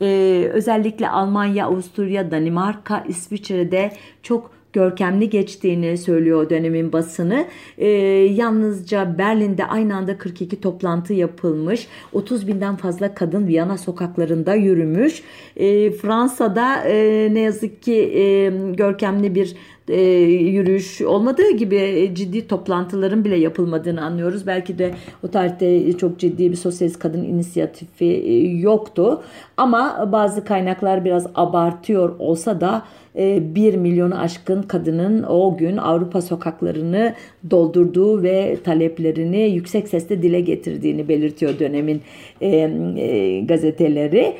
E, 0.00 0.06
özellikle 0.52 1.08
Almanya, 1.08 1.66
Avusturya, 1.66 2.30
Danimarka, 2.30 3.04
İsviçre'de 3.08 3.90
çok 4.22 4.59
görkemli 4.72 5.30
geçtiğini 5.30 5.98
söylüyor 5.98 6.50
dönemin 6.50 6.92
basını. 6.92 7.46
E, 7.78 7.88
yalnızca 8.32 9.18
Berlin'de 9.18 9.64
aynı 9.64 9.96
anda 9.96 10.18
42 10.18 10.60
toplantı 10.60 11.12
yapılmış. 11.14 11.88
30 12.12 12.46
binden 12.46 12.76
fazla 12.76 13.14
kadın 13.14 13.46
Viyana 13.46 13.78
sokaklarında 13.78 14.54
yürümüş. 14.54 15.22
E, 15.56 15.90
Fransa'da 15.90 16.84
e, 16.84 17.28
ne 17.34 17.40
yazık 17.40 17.82
ki 17.82 17.94
e, 17.94 18.50
görkemli 18.74 19.34
bir 19.34 19.56
e, 19.88 20.00
yürüyüş 20.30 21.00
olmadığı 21.00 21.50
gibi 21.50 22.10
ciddi 22.14 22.46
toplantıların 22.46 23.24
bile 23.24 23.36
yapılmadığını 23.36 24.04
anlıyoruz. 24.04 24.46
Belki 24.46 24.78
de 24.78 24.94
o 25.22 25.28
tarihte 25.28 25.92
çok 25.92 26.18
ciddi 26.18 26.50
bir 26.50 26.56
sosyalist 26.56 26.98
kadın 26.98 27.22
inisiyatifi 27.22 28.04
e, 28.04 28.48
yoktu. 28.48 29.22
Ama 29.56 30.08
bazı 30.12 30.44
kaynaklar 30.44 31.04
biraz 31.04 31.26
abartıyor 31.34 32.18
olsa 32.18 32.60
da 32.60 32.82
1 33.14 33.74
e, 33.74 33.76
milyonu 33.76 34.20
aşkın 34.20 34.62
kadının 34.62 35.22
o 35.22 35.56
gün 35.56 35.76
Avrupa 35.76 36.22
sokaklarını 36.22 37.14
doldurduğu 37.50 38.22
ve 38.22 38.56
taleplerini 38.64 39.40
yüksek 39.40 39.88
sesle 39.88 40.22
dile 40.22 40.40
getirdiğini 40.40 41.08
belirtiyor 41.08 41.58
dönemin 41.58 42.02
e, 42.40 42.48
e, 42.96 43.40
gazeteleri. 43.40 44.34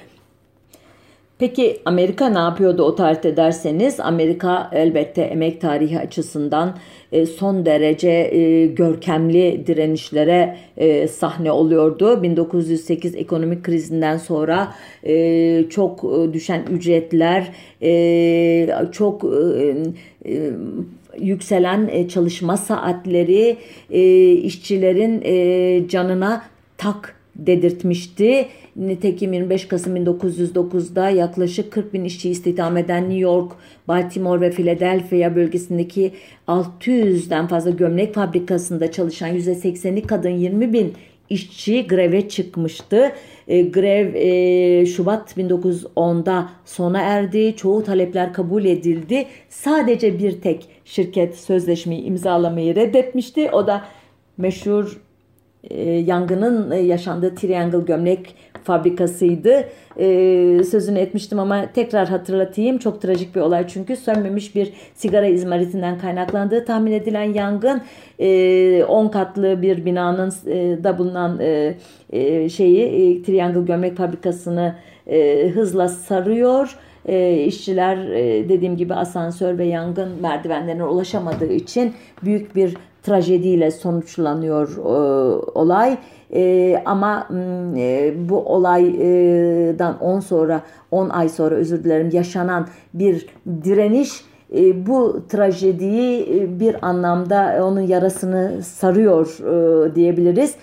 Peki 1.40 1.80
Amerika 1.84 2.28
ne 2.28 2.38
yapıyordu 2.38 2.82
o 2.82 2.94
tarihte 2.94 3.36
derseniz 3.36 4.00
Amerika 4.00 4.70
elbette 4.72 5.22
emek 5.22 5.60
tarihi 5.60 5.98
açısından 5.98 6.76
e, 7.12 7.26
son 7.26 7.66
derece 7.66 8.10
e, 8.10 8.66
görkemli 8.66 9.66
direnişlere 9.66 10.56
e, 10.76 11.08
sahne 11.08 11.52
oluyordu. 11.52 12.22
1908 12.22 13.14
ekonomik 13.14 13.64
krizinden 13.64 14.16
sonra 14.16 14.74
çok 15.70 16.04
düşen 16.32 16.62
ücretler, 16.70 17.52
çok 18.92 19.24
yükselen 21.20 22.08
çalışma 22.08 22.56
saatleri 22.56 23.56
işçilerin 24.46 25.20
canına 25.88 26.42
tak 26.78 27.19
dedirtmişti. 27.36 28.46
Nitekim 28.76 29.32
25 29.32 29.68
Kasım 29.68 29.96
1909'da 29.96 31.10
yaklaşık 31.10 31.72
40 31.72 31.94
bin 31.94 32.04
işçi 32.04 32.30
istihdam 32.30 32.76
eden 32.76 33.02
New 33.02 33.18
York, 33.18 33.52
Baltimore 33.88 34.40
ve 34.40 34.50
Philadelphia 34.50 35.36
bölgesindeki 35.36 36.12
600'den 36.48 37.46
fazla 37.46 37.70
gömlek 37.70 38.14
fabrikasında 38.14 38.92
çalışan 38.92 39.36
%80'i 39.36 40.02
kadın 40.02 40.30
20 40.30 40.72
bin 40.72 40.94
işçi 41.30 41.86
greve 41.86 42.28
çıkmıştı. 42.28 43.12
E, 43.48 43.62
grev 43.62 44.14
e, 44.14 44.86
Şubat 44.86 45.36
1910'da 45.36 46.48
sona 46.64 47.00
erdi. 47.00 47.56
Çoğu 47.56 47.84
talepler 47.84 48.32
kabul 48.32 48.64
edildi. 48.64 49.26
Sadece 49.48 50.18
bir 50.18 50.40
tek 50.40 50.68
şirket 50.84 51.36
sözleşmeyi 51.36 52.02
imzalamayı 52.02 52.76
reddetmişti. 52.76 53.50
O 53.50 53.66
da 53.66 53.84
meşhur 54.38 55.00
e, 55.70 55.90
yangının 55.90 56.70
e, 56.70 56.76
yaşandığı 56.76 57.34
Triangle 57.34 57.78
gömlek 57.78 58.34
fabrikasıydı. 58.64 59.64
E, 59.98 60.06
sözünü 60.64 60.98
etmiştim 60.98 61.38
ama 61.38 61.66
tekrar 61.74 62.08
hatırlatayım. 62.08 62.78
Çok 62.78 63.02
trajik 63.02 63.34
bir 63.34 63.40
olay 63.40 63.68
çünkü 63.68 63.96
sönmemiş 63.96 64.54
bir 64.54 64.72
sigara 64.94 65.26
izmaritinden 65.26 65.98
kaynaklandığı 65.98 66.64
tahmin 66.64 66.92
edilen 66.92 67.32
yangın 67.34 67.82
10 68.18 69.06
e, 69.06 69.10
katlı 69.10 69.62
bir 69.62 69.84
binanın 69.84 70.32
e, 70.46 70.84
da 70.84 70.98
bulunan 70.98 71.38
şeyi 72.48 73.22
Triangle 73.22 73.60
gömlek 73.60 73.96
fabrikasını 73.96 74.74
hızla 75.54 75.88
sarıyor. 75.88 76.76
E, 77.06 77.44
işçiler 77.44 77.96
e, 77.96 78.48
dediğim 78.48 78.76
gibi 78.76 78.94
asansör 78.94 79.58
ve 79.58 79.64
yangın 79.64 80.08
merdivenlerine 80.22 80.84
ulaşamadığı 80.84 81.52
için 81.52 81.94
büyük 82.24 82.56
bir 82.56 82.76
trajediyle 83.02 83.70
sonuçlanıyor 83.70 84.76
e, 84.76 84.80
olay. 85.54 85.98
E, 86.34 86.82
ama 86.84 87.28
e, 87.76 88.14
bu 88.28 88.38
olaydan 88.38 89.98
10 90.00 90.20
sonra 90.20 90.62
10 90.90 91.08
ay 91.08 91.28
sonra 91.28 91.54
özür 91.54 91.84
dilerim 91.84 92.10
yaşanan 92.12 92.68
bir 92.94 93.26
direniş 93.64 94.24
e, 94.56 94.86
bu 94.86 95.22
trajediyi 95.28 96.40
e, 96.40 96.60
bir 96.60 96.88
anlamda 96.88 97.60
onun 97.62 97.80
yarasını 97.80 98.62
sarıyor 98.62 99.38
e, 99.38 99.94
diyebiliriz. 99.94 100.54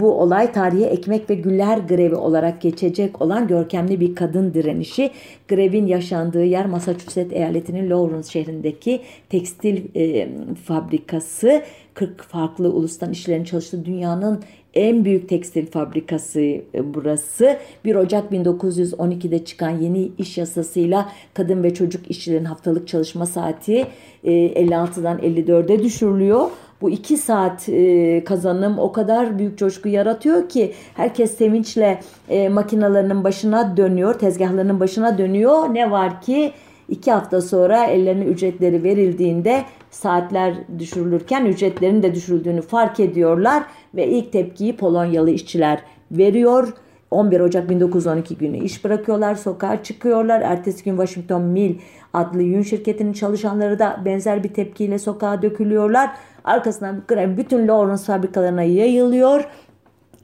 Bu 0.00 0.20
olay 0.20 0.52
tarihe 0.52 0.84
ekmek 0.84 1.30
ve 1.30 1.34
güller 1.34 1.78
grevi 1.78 2.14
olarak 2.14 2.60
geçecek 2.60 3.22
olan 3.22 3.48
görkemli 3.48 4.00
bir 4.00 4.14
kadın 4.14 4.54
direnişi. 4.54 5.10
Grevin 5.48 5.86
yaşandığı 5.86 6.44
yer 6.44 6.66
Massachusetts 6.66 7.32
eyaletinin 7.32 7.90
Lawrence 7.90 8.30
şehrindeki 8.30 9.00
tekstil 9.28 9.82
e, 9.96 10.28
fabrikası. 10.64 11.62
40 11.94 12.22
farklı 12.22 12.72
ulustan 12.72 13.12
işçilerin 13.12 13.44
çalıştığı 13.44 13.84
dünyanın 13.84 14.42
en 14.74 15.04
büyük 15.04 15.28
tekstil 15.28 15.66
fabrikası 15.66 16.40
e, 16.40 16.94
burası. 16.94 17.58
1 17.84 17.94
Ocak 17.94 18.32
1912'de 18.32 19.44
çıkan 19.44 19.70
yeni 19.70 20.10
iş 20.18 20.38
yasasıyla 20.38 21.12
kadın 21.34 21.62
ve 21.62 21.74
çocuk 21.74 22.10
işçilerin 22.10 22.44
haftalık 22.44 22.88
çalışma 22.88 23.26
saati 23.26 23.86
56'dan 24.24 25.18
e, 25.18 25.28
54'e 25.28 25.82
düşürülüyor. 25.82 26.50
Bu 26.80 26.90
iki 26.90 27.16
saat 27.16 27.68
e, 27.68 28.24
kazanım 28.24 28.78
o 28.78 28.92
kadar 28.92 29.38
büyük 29.38 29.58
coşku 29.58 29.88
yaratıyor 29.88 30.48
ki 30.48 30.72
herkes 30.94 31.36
sevinçle 31.36 32.00
e, 32.28 32.48
makinalarının 32.48 33.24
başına 33.24 33.76
dönüyor, 33.76 34.14
tezgahlarının 34.14 34.80
başına 34.80 35.18
dönüyor. 35.18 35.74
Ne 35.74 35.90
var 35.90 36.20
ki 36.20 36.52
iki 36.88 37.12
hafta 37.12 37.40
sonra 37.40 37.84
ellerine 37.84 38.24
ücretleri 38.24 38.82
verildiğinde 38.82 39.62
saatler 39.90 40.54
düşürülürken 40.78 41.44
ücretlerin 41.44 42.02
de 42.02 42.14
düşürüldüğünü 42.14 42.62
fark 42.62 43.00
ediyorlar 43.00 43.62
ve 43.94 44.08
ilk 44.08 44.32
tepkiyi 44.32 44.76
Polonyalı 44.76 45.30
işçiler 45.30 45.80
veriyor. 46.10 46.74
11 47.10 47.40
Ocak 47.40 47.70
1912 47.70 48.36
günü 48.36 48.58
iş 48.58 48.84
bırakıyorlar, 48.84 49.34
sokağa 49.34 49.82
çıkıyorlar. 49.82 50.40
Ertesi 50.40 50.84
gün 50.84 50.96
Washington 50.96 51.42
Mill 51.42 51.74
adlı 52.12 52.42
yün 52.42 52.62
şirketinin 52.62 53.12
çalışanları 53.12 53.78
da 53.78 54.02
benzer 54.04 54.44
bir 54.44 54.48
tepkiyle 54.48 54.98
sokağa 54.98 55.42
dökülüyorlar. 55.42 56.10
Arkasından 56.46 57.02
grev 57.08 57.36
bütün 57.36 57.68
Lawrence 57.68 58.02
fabrikalarına 58.02 58.62
yayılıyor 58.62 59.48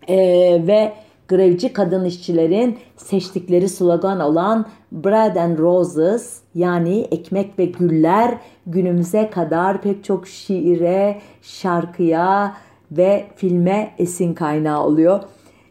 ee, 0.09 0.17
ve 0.67 0.93
grevci 1.29 1.73
kadın 1.73 2.05
işçilerin 2.05 2.79
seçtikleri 2.97 3.69
slogan 3.69 4.21
olan 4.21 4.67
Bread 4.93 5.37
and 5.37 5.59
Roses 5.59 6.41
yani 6.55 7.01
ekmek 7.11 7.59
ve 7.59 7.65
güller 7.65 8.39
günümüze 8.67 9.31
kadar 9.31 9.83
pek 9.83 10.05
çok 10.05 10.27
şiire, 10.27 11.21
şarkıya 11.43 12.57
ve 12.91 13.27
filme 13.37 13.95
esin 13.99 14.35
kaynağı 14.35 14.85
oluyor. 14.85 15.21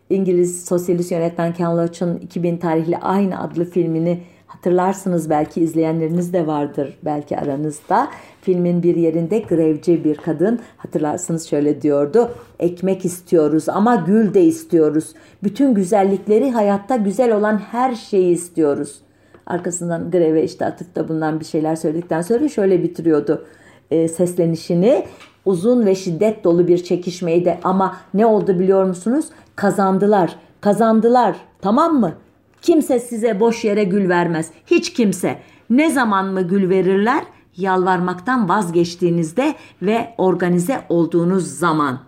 İngiliz 0.09 0.65
sosyalist 0.65 1.11
yönetmen 1.11 1.53
Ken 1.53 1.77
Loach'un 1.77 2.17
2000 2.17 2.57
tarihli 2.57 2.97
aynı 2.97 3.41
adlı 3.41 3.65
filmini 3.65 4.23
hatırlarsınız 4.47 5.29
belki 5.29 5.61
izleyenleriniz 5.61 6.33
de 6.33 6.47
vardır 6.47 6.97
belki 7.05 7.37
aranızda. 7.37 8.09
Filmin 8.41 8.83
bir 8.83 8.95
yerinde 8.95 9.39
grevci 9.39 10.03
bir 10.03 10.15
kadın 10.15 10.59
hatırlarsınız 10.77 11.49
şöyle 11.49 11.81
diyordu. 11.81 12.31
Ekmek 12.59 13.05
istiyoruz 13.05 13.69
ama 13.69 13.95
gül 13.95 14.33
de 14.33 14.43
istiyoruz. 14.43 15.13
Bütün 15.43 15.73
güzellikleri 15.73 16.51
hayatta 16.51 16.95
güzel 16.95 17.35
olan 17.35 17.57
her 17.57 17.95
şeyi 17.95 18.33
istiyoruz. 18.33 19.01
Arkasından 19.45 20.11
greve 20.11 20.43
işte 20.43 20.65
atıfta 20.65 21.07
bundan 21.09 21.39
bir 21.39 21.45
şeyler 21.45 21.75
söyledikten 21.75 22.21
sonra 22.21 22.49
şöyle 22.49 22.83
bitiriyordu 22.83 23.45
e, 23.91 24.07
seslenişini 24.07 25.05
uzun 25.45 25.85
ve 25.85 25.95
şiddet 25.95 26.43
dolu 26.43 26.67
bir 26.67 26.83
çekişmeydi 26.83 27.59
ama 27.63 27.97
ne 28.13 28.25
oldu 28.25 28.59
biliyor 28.59 28.83
musunuz? 28.83 29.25
Kazandılar. 29.55 30.35
Kazandılar. 30.61 31.35
Tamam 31.61 31.99
mı? 31.99 32.13
Kimse 32.61 32.99
size 32.99 33.39
boş 33.39 33.65
yere 33.65 33.83
gül 33.83 34.09
vermez. 34.09 34.51
Hiç 34.65 34.93
kimse. 34.93 35.35
Ne 35.69 35.91
zaman 35.91 36.25
mı 36.25 36.41
gül 36.41 36.69
verirler? 36.69 37.23
Yalvarmaktan 37.57 38.49
vazgeçtiğinizde 38.49 39.55
ve 39.81 40.07
organize 40.17 40.81
olduğunuz 40.89 41.47
zaman. 41.47 41.99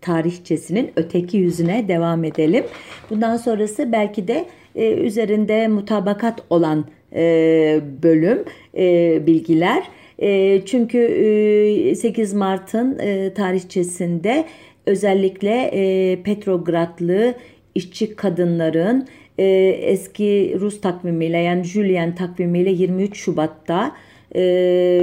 Tarihçesinin 0.00 0.92
öteki 0.96 1.36
yüzüne 1.36 1.88
devam 1.88 2.24
edelim. 2.24 2.64
Bundan 3.10 3.36
sonrası 3.36 3.92
belki 3.92 4.28
de 4.28 4.46
e, 4.74 4.92
üzerinde 4.92 5.68
mutabakat 5.68 6.40
olan 6.50 6.84
e, 7.12 7.80
bölüm, 8.02 8.44
e, 8.76 9.26
bilgiler. 9.26 9.82
E, 10.18 10.62
çünkü 10.66 10.98
e, 11.90 11.94
8 11.94 12.34
Mart'ın 12.34 12.98
e, 12.98 13.34
tarihçesinde 13.34 14.44
özellikle 14.86 15.70
e, 15.72 16.22
Petrogradlı 16.22 17.34
işçi 17.74 18.16
kadınların 18.16 19.06
e, 19.38 19.44
eski 19.82 20.56
Rus 20.60 20.80
takvimiyle 20.80 21.38
yani 21.38 21.64
Julian 21.64 22.14
takvimiyle 22.14 22.70
23 22.70 23.16
Şubat'ta 23.16 23.92
e, 24.34 24.40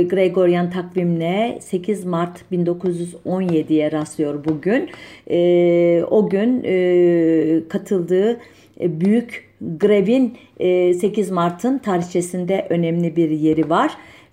Gregorian 0.10 0.70
takvimle 0.70 1.58
8 1.62 2.06
Mart 2.06 2.42
1917'ye 2.52 3.92
rastlıyor 3.92 4.46
bugün. 4.46 4.90
E, 5.30 6.04
o 6.10 6.30
gün 6.30 6.64
e, 6.66 7.68
katıldığı 7.70 8.40
e, 8.80 9.02
büyük 9.02 9.50
grevin 9.62 10.38
e, 10.60 10.94
8 10.94 11.32
Mart'ın 11.32 11.78
tarihçesinde 11.78 12.68
önemli 12.70 13.16
bir 13.16 13.30
yeri 13.30 13.70
var 13.70 13.92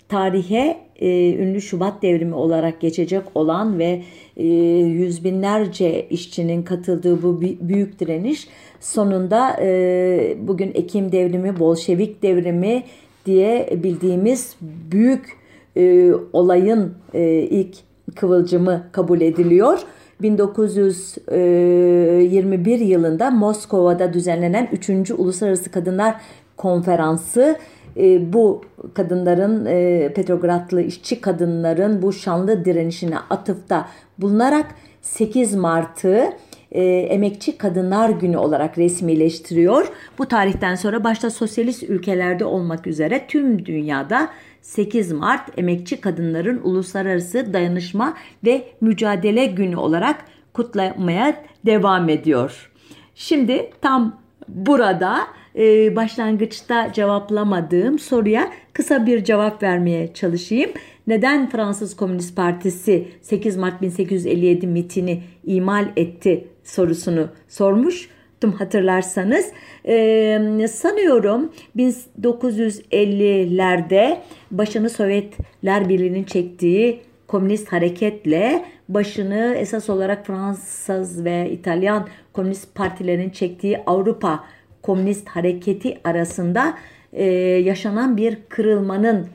tarihe 0.09 0.77
e, 1.01 1.35
ünlü 1.35 1.61
Şubat 1.61 2.03
devrimi 2.03 2.35
olarak 2.35 2.81
geçecek 2.81 3.23
olan 3.35 3.79
ve 3.79 4.03
e, 4.37 4.47
yüz 4.79 5.25
binlerce 5.25 6.07
işçinin 6.09 6.63
katıldığı 6.63 7.23
bu 7.23 7.41
büyük 7.41 8.01
direniş 8.01 8.49
sonunda 8.81 9.57
e, 9.61 10.37
bugün 10.41 10.71
Ekim 10.75 11.13
devrimi, 11.13 11.59
Bolşevik 11.59 12.23
devrimi 12.23 12.83
diye 13.27 13.79
bildiğimiz 13.83 14.57
büyük 14.91 15.37
e, 15.77 16.13
olayın 16.33 16.95
e, 17.15 17.31
ilk 17.31 17.77
kıvılcımı 18.15 18.83
kabul 18.93 19.21
ediliyor. 19.21 19.79
1921 20.23 22.81
e, 22.81 22.85
yılında 22.85 23.31
Moskova'da 23.31 24.13
düzenlenen 24.13 24.69
3. 24.73 25.11
Uluslararası 25.11 25.71
Kadınlar 25.71 26.15
Konferansı 26.57 27.57
e, 27.97 28.33
bu 28.33 28.63
kadınların 28.95 29.67
e, 29.67 30.13
Petrogradlı 30.15 30.83
işçi 30.83 31.21
kadınların 31.21 32.03
bu 32.03 32.13
şanlı 32.13 32.65
direnişine 32.65 33.19
atıfta 33.31 33.89
bulunarak 34.19 34.67
8 35.03 35.55
Mart'ı 35.55 36.33
e, 36.73 36.85
Emekçi 36.85 37.59
Kadınlar 37.59 38.11
Günü 38.11 38.37
olarak 38.37 38.79
resmileştiriyor. 38.79 39.93
Bu 40.19 40.27
tarihten 40.27 40.75
sonra 40.75 41.05
başta 41.05 41.31
sosyalist 41.31 41.83
ülkelerde 41.83 42.45
olmak 42.45 42.87
üzere 42.87 43.27
tüm 43.29 43.67
dünyada 43.67 44.29
8 44.63 45.13
Mart 45.13 45.59
Emekçi 45.59 46.01
Kadınların 46.01 46.61
Uluslararası 46.65 47.53
Dayanışma 47.53 48.17
ve 48.45 48.65
Mücadele 48.81 49.47
Günü 49.47 49.77
olarak 49.77 50.25
kutlamaya 50.53 51.45
devam 51.67 52.09
ediyor. 52.09 52.71
Şimdi 53.15 53.71
tam 53.83 54.21
burada 54.49 55.19
e, 55.57 55.97
başlangıçta 55.97 56.93
cevaplamadığım 56.93 57.99
soruya 57.99 58.53
kısa 58.73 59.07
bir 59.07 59.25
cevap 59.25 59.63
vermeye 59.63 60.15
çalışayım. 60.15 60.71
Neden 61.07 61.51
Fransız 61.51 61.97
Komünist 61.97 62.37
Partisi 62.37 63.09
8 63.23 63.57
Mart 63.57 63.83
1857 63.83 64.67
mitini 64.67 65.23
imal 65.45 65.89
etti 65.97 66.49
sorusunu 66.67 67.29
sormuştum 67.49 68.53
hatırlarsanız. 68.53 69.47
Ee, 69.89 70.67
sanıyorum 70.73 71.53
1950'lerde 71.77 74.19
başını 74.51 74.91
Sovyetler 74.91 75.89
Birliği'nin 75.89 76.25
çektiği 76.25 77.01
komünist 77.27 77.73
hareketle 77.73 78.65
başını 78.89 79.55
esas 79.59 79.91
olarak 79.91 80.27
Fransız 80.27 81.25
ve 81.25 81.51
İtalyan 81.51 82.09
komünist 82.33 82.75
partilerin 82.75 83.31
çektiği 83.31 83.79
Avrupa 83.87 84.45
komünist 84.83 85.29
hareketi 85.29 85.99
arasında 86.05 86.79
e, 87.13 87.25
yaşanan 87.65 88.17
bir 88.17 88.39
kırılmanın 88.49 89.27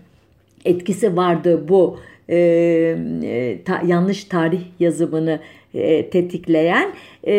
etkisi 0.65 1.17
vardı 1.17 1.67
bu 1.67 2.00
e, 2.30 3.58
ta, 3.65 3.82
yanlış 3.86 4.24
tarih 4.24 4.62
yazımını 4.80 5.39
e, 5.74 6.10
tetikleyen 6.10 6.92
e, 7.28 7.34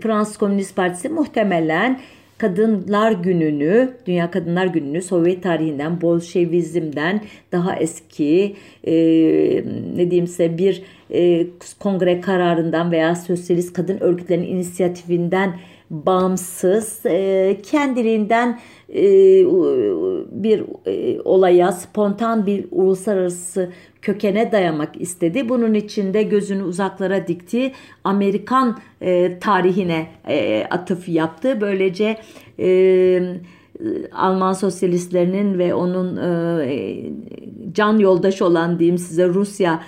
Fransız 0.00 0.36
Komünist 0.36 0.76
Partisi 0.76 1.08
muhtemelen 1.08 2.00
Kadınlar 2.40 3.12
Günü'nü, 3.12 3.90
Dünya 4.06 4.30
Kadınlar 4.30 4.66
Günü'nü 4.66 5.02
Sovyet 5.02 5.42
tarihinden, 5.42 6.00
Bolşevizmden 6.00 7.20
daha 7.52 7.76
eski 7.76 8.56
e, 8.84 8.92
ne 9.96 10.10
diyeyim 10.10 10.26
size 10.26 10.58
bir 10.58 10.82
e, 11.10 11.46
kongre 11.78 12.20
kararından 12.20 12.92
veya 12.92 13.14
sosyalist 13.16 13.72
kadın 13.72 13.98
örgütlerinin 14.00 14.46
inisiyatifinden 14.46 15.54
bağımsız, 15.90 17.06
e, 17.06 17.58
kendiliğinden 17.62 18.58
e, 18.88 19.02
bir 20.30 20.64
e, 20.86 21.20
olaya, 21.20 21.72
spontan 21.72 22.46
bir 22.46 22.64
uluslararası 22.70 23.72
kökene 24.02 24.52
dayamak 24.52 25.00
istedi. 25.00 25.48
Bunun 25.48 25.74
için 25.74 26.14
de 26.14 26.22
gözünü 26.22 26.62
uzaklara 26.62 27.28
dikti. 27.28 27.72
Amerikan 28.04 28.78
tarihine 29.40 30.06
atıf 30.70 31.08
yaptı. 31.08 31.60
Böylece 31.60 32.16
Alman 34.12 34.52
sosyalistlerinin 34.52 35.58
ve 35.58 35.74
onun 35.74 36.16
can 37.72 37.98
yoldaş 37.98 38.42
olan 38.42 38.78
diyeyim 38.78 38.98
size 38.98 39.28
Rusya 39.28 39.82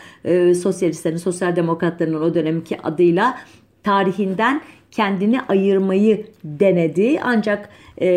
sosyalistlerinin, 0.63 1.19
sosyal 1.19 1.57
demokratlarının 1.57 2.21
o 2.21 2.35
dönemki 2.35 2.83
adıyla 2.83 3.39
tarihinden 3.83 4.63
kendini 4.93 5.41
ayırmayı 5.41 6.27
denedi. 6.45 7.21
Ancak 7.23 7.69
e, 7.99 8.09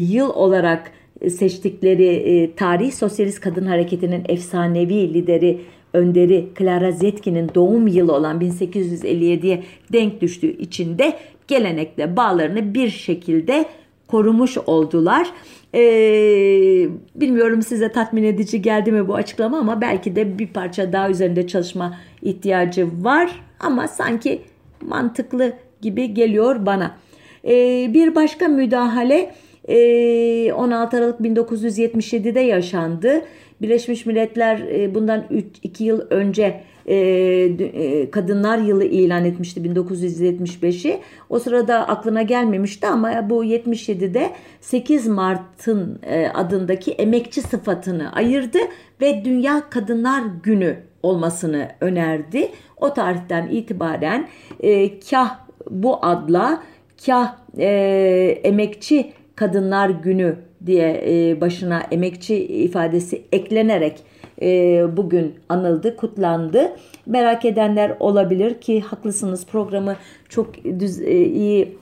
yıl 0.00 0.30
olarak 0.30 0.92
seçtikleri 1.28 2.06
e, 2.06 2.54
tarih 2.54 2.92
Sosyalist 2.92 3.40
Kadın 3.40 3.66
Hareketi'nin 3.66 4.24
efsanevi 4.28 5.14
lideri 5.14 5.60
önderi 5.92 6.48
Clara 6.58 6.92
Zetkin'in 6.92 7.50
doğum 7.54 7.86
yılı 7.86 8.12
olan 8.12 8.40
1857'ye 8.40 9.62
denk 9.92 10.20
düştüğü 10.20 10.56
için 10.56 10.98
de 10.98 11.16
gelenekle 11.48 12.16
bağlarını 12.16 12.74
bir 12.74 12.90
şekilde 12.90 13.64
korumuş 14.06 14.58
oldular. 14.58 15.30
Ee, 15.74 16.88
bilmiyorum 17.14 17.62
size 17.62 17.92
tatmin 17.92 18.24
edici 18.24 18.62
geldi 18.62 18.92
mi 18.92 19.08
bu 19.08 19.14
açıklama 19.14 19.58
ama 19.58 19.80
belki 19.80 20.16
de 20.16 20.38
bir 20.38 20.46
parça 20.46 20.92
daha 20.92 21.10
üzerinde 21.10 21.46
çalışma 21.46 21.98
ihtiyacı 22.22 23.04
var 23.04 23.30
ama 23.60 23.88
sanki 23.88 24.42
mantıklı 24.80 25.52
gibi 25.82 26.14
geliyor 26.14 26.66
bana. 26.66 26.96
E, 27.44 27.54
bir 27.94 28.14
başka 28.14 28.48
müdahale 28.48 29.34
e, 29.68 30.52
16 30.52 30.96
Aralık 30.96 31.20
1977'de 31.20 32.40
yaşandı. 32.40 33.22
Birleşmiş 33.62 34.06
Milletler 34.06 34.58
e, 34.58 34.94
bundan 34.94 35.24
2 35.62 35.84
yıl 35.84 36.00
önce 36.10 36.60
e, 36.86 36.96
e, 36.96 38.10
Kadınlar 38.10 38.58
Yılı 38.58 38.84
ilan 38.84 39.24
etmişti 39.24 39.60
1975'i. 39.60 40.98
O 41.28 41.38
sırada 41.38 41.88
aklına 41.88 42.22
gelmemişti 42.22 42.86
ama 42.86 43.30
bu 43.30 43.44
77'de 43.44 44.30
8 44.60 45.06
Mart'ın 45.06 45.98
e, 46.02 46.28
adındaki 46.28 46.92
emekçi 46.92 47.42
sıfatını 47.42 48.12
ayırdı 48.12 48.58
ve 49.00 49.24
Dünya 49.24 49.70
Kadınlar 49.70 50.22
Günü 50.42 50.76
olmasını 51.02 51.68
önerdi. 51.80 52.48
O 52.76 52.94
tarihten 52.94 53.48
itibaren 53.48 54.28
e, 54.60 55.00
kah 55.00 55.49
bu 55.70 56.06
adla 56.06 56.62
kah 57.06 57.36
e, 57.58 58.40
emekçi 58.44 59.12
kadınlar 59.36 59.90
günü 59.90 60.36
diye 60.66 61.02
e, 61.06 61.40
başına 61.40 61.82
emekçi 61.90 62.36
ifadesi 62.44 63.22
eklenerek 63.32 64.02
e, 64.42 64.84
bugün 64.96 65.34
anıldı, 65.48 65.96
kutlandı. 65.96 66.72
Merak 67.06 67.44
edenler 67.44 67.96
olabilir 68.00 68.60
ki 68.60 68.80
haklısınız 68.80 69.46
programı 69.46 69.96
çok 70.28 70.64
düz, 70.64 71.00
e, 71.00 71.24
iyi 71.24 71.78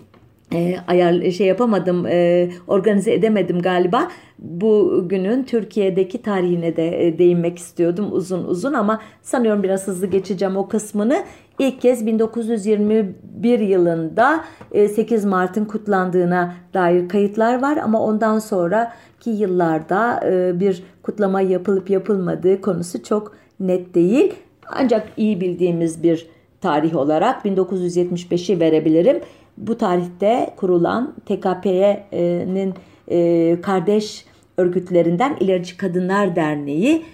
e, 0.55 0.77
ayar 0.87 1.31
şey 1.31 1.47
yapamadım, 1.47 2.07
e, 2.07 2.49
organize 2.67 3.13
edemedim 3.13 3.63
galiba. 3.63 4.09
Bugünün 4.39 5.45
Türkiye'deki 5.45 6.23
tarihine 6.23 6.77
de 6.77 7.07
e, 7.07 7.19
değinmek 7.19 7.59
istiyordum 7.59 8.09
uzun 8.13 8.45
uzun 8.45 8.73
ama 8.73 9.01
sanıyorum 9.23 9.63
biraz 9.63 9.87
hızlı 9.87 10.07
geçeceğim 10.07 10.57
o 10.57 10.69
kısmını. 10.69 11.25
İlk 11.59 11.81
kez 11.81 12.07
1921 12.07 13.59
yılında 13.59 14.45
8 14.73 15.25
e, 15.25 15.29
Mart'ın 15.29 15.65
kutlandığına 15.65 16.55
dair 16.75 17.09
kayıtlar 17.09 17.63
var 17.63 17.77
ama 17.77 18.03
ondan 18.03 18.39
sonraki 18.39 19.31
yıllarda 19.31 20.21
e, 20.27 20.61
bir 20.61 20.83
kutlama 21.03 21.41
yapılıp 21.41 21.91
yapılmadığı 21.91 22.61
konusu 22.61 23.03
çok 23.03 23.37
net 23.61 23.95
değil. 23.95 24.35
Ancak 24.67 25.09
iyi 25.17 25.41
bildiğimiz 25.41 26.03
bir 26.03 26.27
tarih 26.61 26.97
olarak 26.97 27.45
1975'i 27.45 28.61
verebilirim. 28.61 29.21
Bu 29.57 29.79
tarihte 29.79 30.51
kurulan 30.57 31.15
TKP'nin 31.27 32.75
e, 33.09 33.61
kardeş 33.61 34.25
örgütlerinden 34.57 35.37
İlerici 35.41 35.77
Kadınlar 35.77 36.37
Derneği 36.37 37.05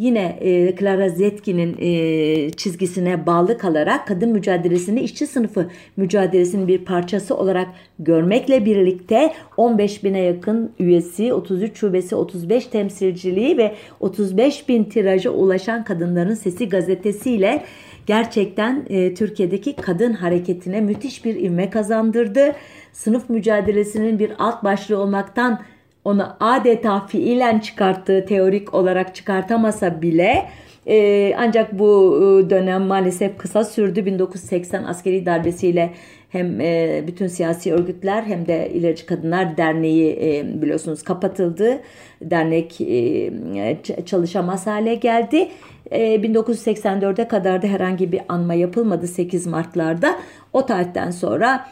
yine 0.00 0.38
e, 0.40 0.76
Clara 0.76 1.08
Zetkin'in 1.08 1.76
e, 1.78 2.50
çizgisine 2.50 3.26
bağlı 3.26 3.58
kalarak 3.58 4.06
kadın 4.06 4.30
mücadelesini 4.30 5.00
işçi 5.00 5.26
sınıfı 5.26 5.66
mücadelesinin 5.96 6.68
bir 6.68 6.78
parçası 6.78 7.36
olarak 7.36 7.68
görmekle 7.98 8.64
birlikte 8.64 9.32
15 9.56 10.04
bine 10.04 10.20
yakın 10.20 10.72
üyesi, 10.78 11.34
33 11.34 11.78
şubesi, 11.78 12.16
35 12.16 12.66
temsilciliği 12.66 13.58
ve 13.58 13.74
35 14.00 14.68
bin 14.68 14.84
tiraja 14.84 15.30
ulaşan 15.30 15.84
Kadınların 15.84 16.34
Sesi 16.34 16.68
gazetesiyle 16.68 17.64
gerçekten 18.06 18.86
e, 18.90 19.14
Türkiye'deki 19.14 19.76
kadın 19.76 20.12
hareketine 20.12 20.80
müthiş 20.80 21.24
bir 21.24 21.34
ivme 21.34 21.70
kazandırdı. 21.70 22.52
Sınıf 22.92 23.30
mücadelesinin 23.30 24.18
bir 24.18 24.32
alt 24.38 24.64
başlığı 24.64 24.98
olmaktan 24.98 25.60
onu 26.04 26.26
adeta 26.40 27.06
fiilen 27.06 27.58
çıkarttığı 27.58 28.24
teorik 28.26 28.74
olarak 28.74 29.14
çıkartamasa 29.14 30.02
bile 30.02 30.46
e, 30.86 31.34
ancak 31.38 31.78
bu 31.78 32.18
e, 32.46 32.50
dönem 32.50 32.82
maalesef 32.82 33.38
kısa 33.38 33.64
sürdü. 33.64 34.06
1980 34.06 34.84
askeri 34.84 35.26
darbesiyle 35.26 35.90
hem 36.28 36.60
e, 36.60 37.04
bütün 37.06 37.26
siyasi 37.26 37.72
örgütler 37.72 38.22
hem 38.22 38.46
de 38.46 38.70
İlerici 38.74 39.06
Kadınlar 39.06 39.56
Derneği 39.56 40.18
e, 40.22 40.62
biliyorsunuz 40.62 41.02
kapatıldı. 41.02 41.80
Dernek 42.22 42.80
e, 42.80 43.78
çalışamaz 44.06 44.66
hale 44.66 44.94
geldi. 44.94 45.48
1984'e 45.90 47.28
kadar 47.28 47.62
da 47.62 47.66
herhangi 47.66 48.12
bir 48.12 48.20
anma 48.28 48.54
yapılmadı 48.54 49.06
8 49.06 49.46
Mart'larda. 49.46 50.16
O 50.52 50.66
tarihten 50.66 51.10
sonra 51.10 51.66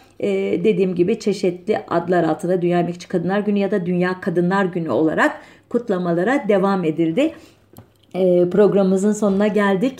dediğim 0.64 0.94
gibi 0.94 1.18
çeşitli 1.18 1.78
adlar 1.88 2.24
altında 2.24 2.62
Dünya 2.62 2.80
Emekçi 2.80 3.08
Kadınlar 3.08 3.40
Günü 3.40 3.58
ya 3.58 3.70
da 3.70 3.86
Dünya 3.86 4.20
Kadınlar 4.20 4.64
Günü 4.64 4.90
olarak 4.90 5.40
kutlamalara 5.68 6.48
devam 6.48 6.84
edildi. 6.84 7.32
Programımızın 8.50 9.12
sonuna 9.12 9.46
geldik. 9.46 9.98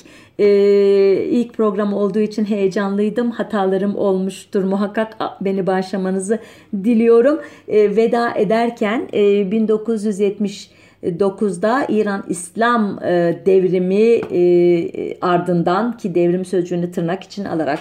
İlk 1.31 1.55
program 1.55 1.93
olduğu 1.93 2.21
için 2.21 2.45
heyecanlıydım. 2.45 3.31
Hatalarım 3.31 3.97
olmuştur. 3.97 4.65
Muhakkak 4.65 5.17
beni 5.41 5.67
bağışlamanızı 5.67 6.39
diliyorum. 6.85 7.41
Veda 7.69 8.35
ederken 8.35 9.09
1970 9.13 10.71
9'da 11.03 11.87
İran 11.89 12.25
İslam 12.29 12.99
e, 13.05 13.43
devrimi 13.47 14.21
e, 14.33 15.21
ardından 15.21 15.97
ki 15.97 16.15
devrim 16.15 16.45
sözcüğünü 16.45 16.93
tırnak 16.93 17.23
için 17.23 17.45
alarak 17.45 17.79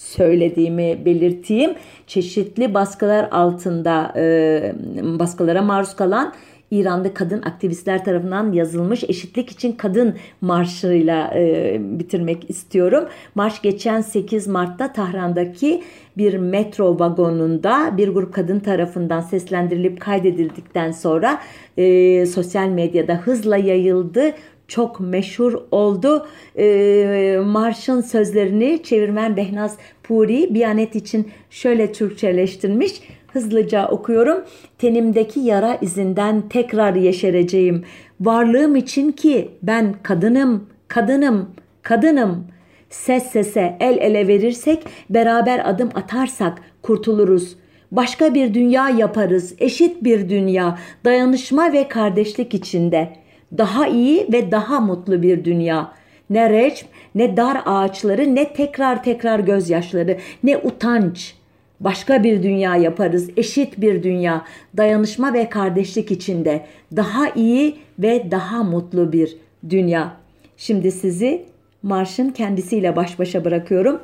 söylediğimi 0.00 1.04
belirteyim. 1.04 1.74
Çeşitli 2.06 2.74
baskılar 2.74 3.28
altında 3.30 4.12
e, 4.16 4.74
baskılara 5.18 5.62
maruz 5.62 5.96
kalan 5.96 6.34
İran'da 6.70 7.14
kadın 7.14 7.42
aktivistler 7.42 8.04
tarafından 8.04 8.52
yazılmış 8.52 9.04
eşitlik 9.04 9.50
için 9.50 9.72
kadın 9.72 10.14
marşıyla 10.40 11.32
e, 11.34 11.76
bitirmek 11.80 12.50
istiyorum. 12.50 13.04
Marş 13.34 13.62
geçen 13.62 14.00
8 14.00 14.46
Mart'ta 14.46 14.92
Tahran'daki 14.92 15.82
bir 16.16 16.34
metro 16.36 16.98
vagonunda 16.98 17.96
bir 17.96 18.08
grup 18.08 18.34
kadın 18.34 18.60
tarafından 18.60 19.20
seslendirilip 19.20 20.00
kaydedildikten 20.00 20.92
sonra 20.92 21.40
e, 21.76 22.26
sosyal 22.26 22.68
medyada 22.68 23.14
hızla 23.14 23.56
yayıldı 23.56 24.32
çok 24.70 25.00
meşhur 25.00 25.54
oldu. 25.70 26.26
E, 26.58 27.38
marşın 27.46 28.00
sözlerini 28.00 28.82
çevirmen 28.82 29.36
Behnaz 29.36 29.76
Puri 30.02 30.54
Biyanet 30.54 30.96
için 30.96 31.28
şöyle 31.50 31.92
Türkçeleştirmiş 31.92 33.02
hızlıca 33.32 33.88
okuyorum. 33.88 34.44
Tenimdeki 34.78 35.40
yara 35.40 35.78
izinden 35.80 36.48
tekrar 36.48 36.94
yeşereceğim. 36.94 37.84
Varlığım 38.20 38.76
için 38.76 39.12
ki 39.12 39.50
ben 39.62 39.94
kadınım, 40.02 40.68
kadınım, 40.88 41.50
kadınım. 41.82 42.46
Ses 42.90 43.26
sese, 43.26 43.76
el 43.80 43.98
ele 43.98 44.28
verirsek, 44.28 44.84
beraber 45.10 45.70
adım 45.70 45.90
atarsak 45.94 46.58
kurtuluruz. 46.82 47.56
Başka 47.92 48.34
bir 48.34 48.54
dünya 48.54 48.88
yaparız, 48.88 49.54
eşit 49.58 50.04
bir 50.04 50.28
dünya, 50.28 50.78
dayanışma 51.04 51.72
ve 51.72 51.88
kardeşlik 51.88 52.54
içinde. 52.54 53.12
Daha 53.58 53.86
iyi 53.86 54.28
ve 54.32 54.50
daha 54.50 54.80
mutlu 54.80 55.22
bir 55.22 55.44
dünya. 55.44 55.92
Ne 56.30 56.50
recm, 56.50 56.86
ne 57.14 57.36
dar 57.36 57.62
ağaçları, 57.66 58.34
ne 58.34 58.52
tekrar 58.52 59.04
tekrar 59.04 59.38
gözyaşları, 59.38 60.18
ne 60.42 60.58
utanç.'' 60.58 61.40
Başka 61.80 62.24
bir 62.24 62.42
dünya 62.42 62.76
yaparız, 62.76 63.30
eşit 63.36 63.80
bir 63.80 64.02
dünya, 64.02 64.44
dayanışma 64.76 65.32
ve 65.34 65.48
kardeşlik 65.48 66.10
içinde, 66.10 66.66
daha 66.96 67.30
iyi 67.30 67.76
ve 67.98 68.30
daha 68.30 68.62
mutlu 68.62 69.12
bir 69.12 69.36
dünya. 69.70 70.16
Şimdi 70.56 70.92
sizi 70.92 71.44
marşın 71.82 72.28
kendisiyle 72.28 72.96
baş 72.96 73.18
başa 73.18 73.44
bırakıyorum. 73.44 74.00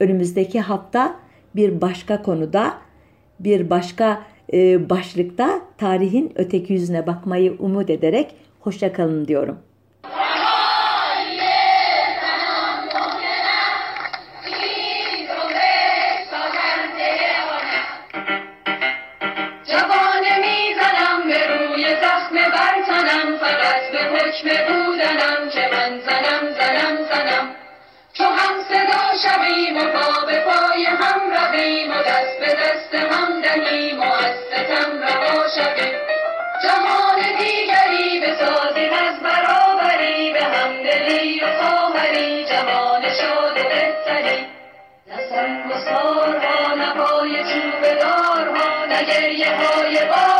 Önümüzdeki 0.00 0.60
hafta 0.60 1.16
bir 1.56 1.80
başka 1.80 2.22
konuda, 2.22 2.74
bir 3.40 3.70
başka 3.70 4.22
başlıkta 4.90 5.60
tarihin 5.78 6.32
öteki 6.34 6.72
yüzüne 6.72 7.06
bakmayı 7.06 7.56
umut 7.58 7.90
ederek 7.90 8.34
hoşçakalın 8.60 9.24
diyorum. 9.24 9.58
افسار 45.80 46.36
ها 46.44 46.74
نه 46.74 46.94
پای 46.94 47.44
چوبدار 47.44 48.56
ها 48.56 48.86
نه 48.86 49.04
گریه 49.04 49.56
های 49.56 49.98
بار 50.08 50.39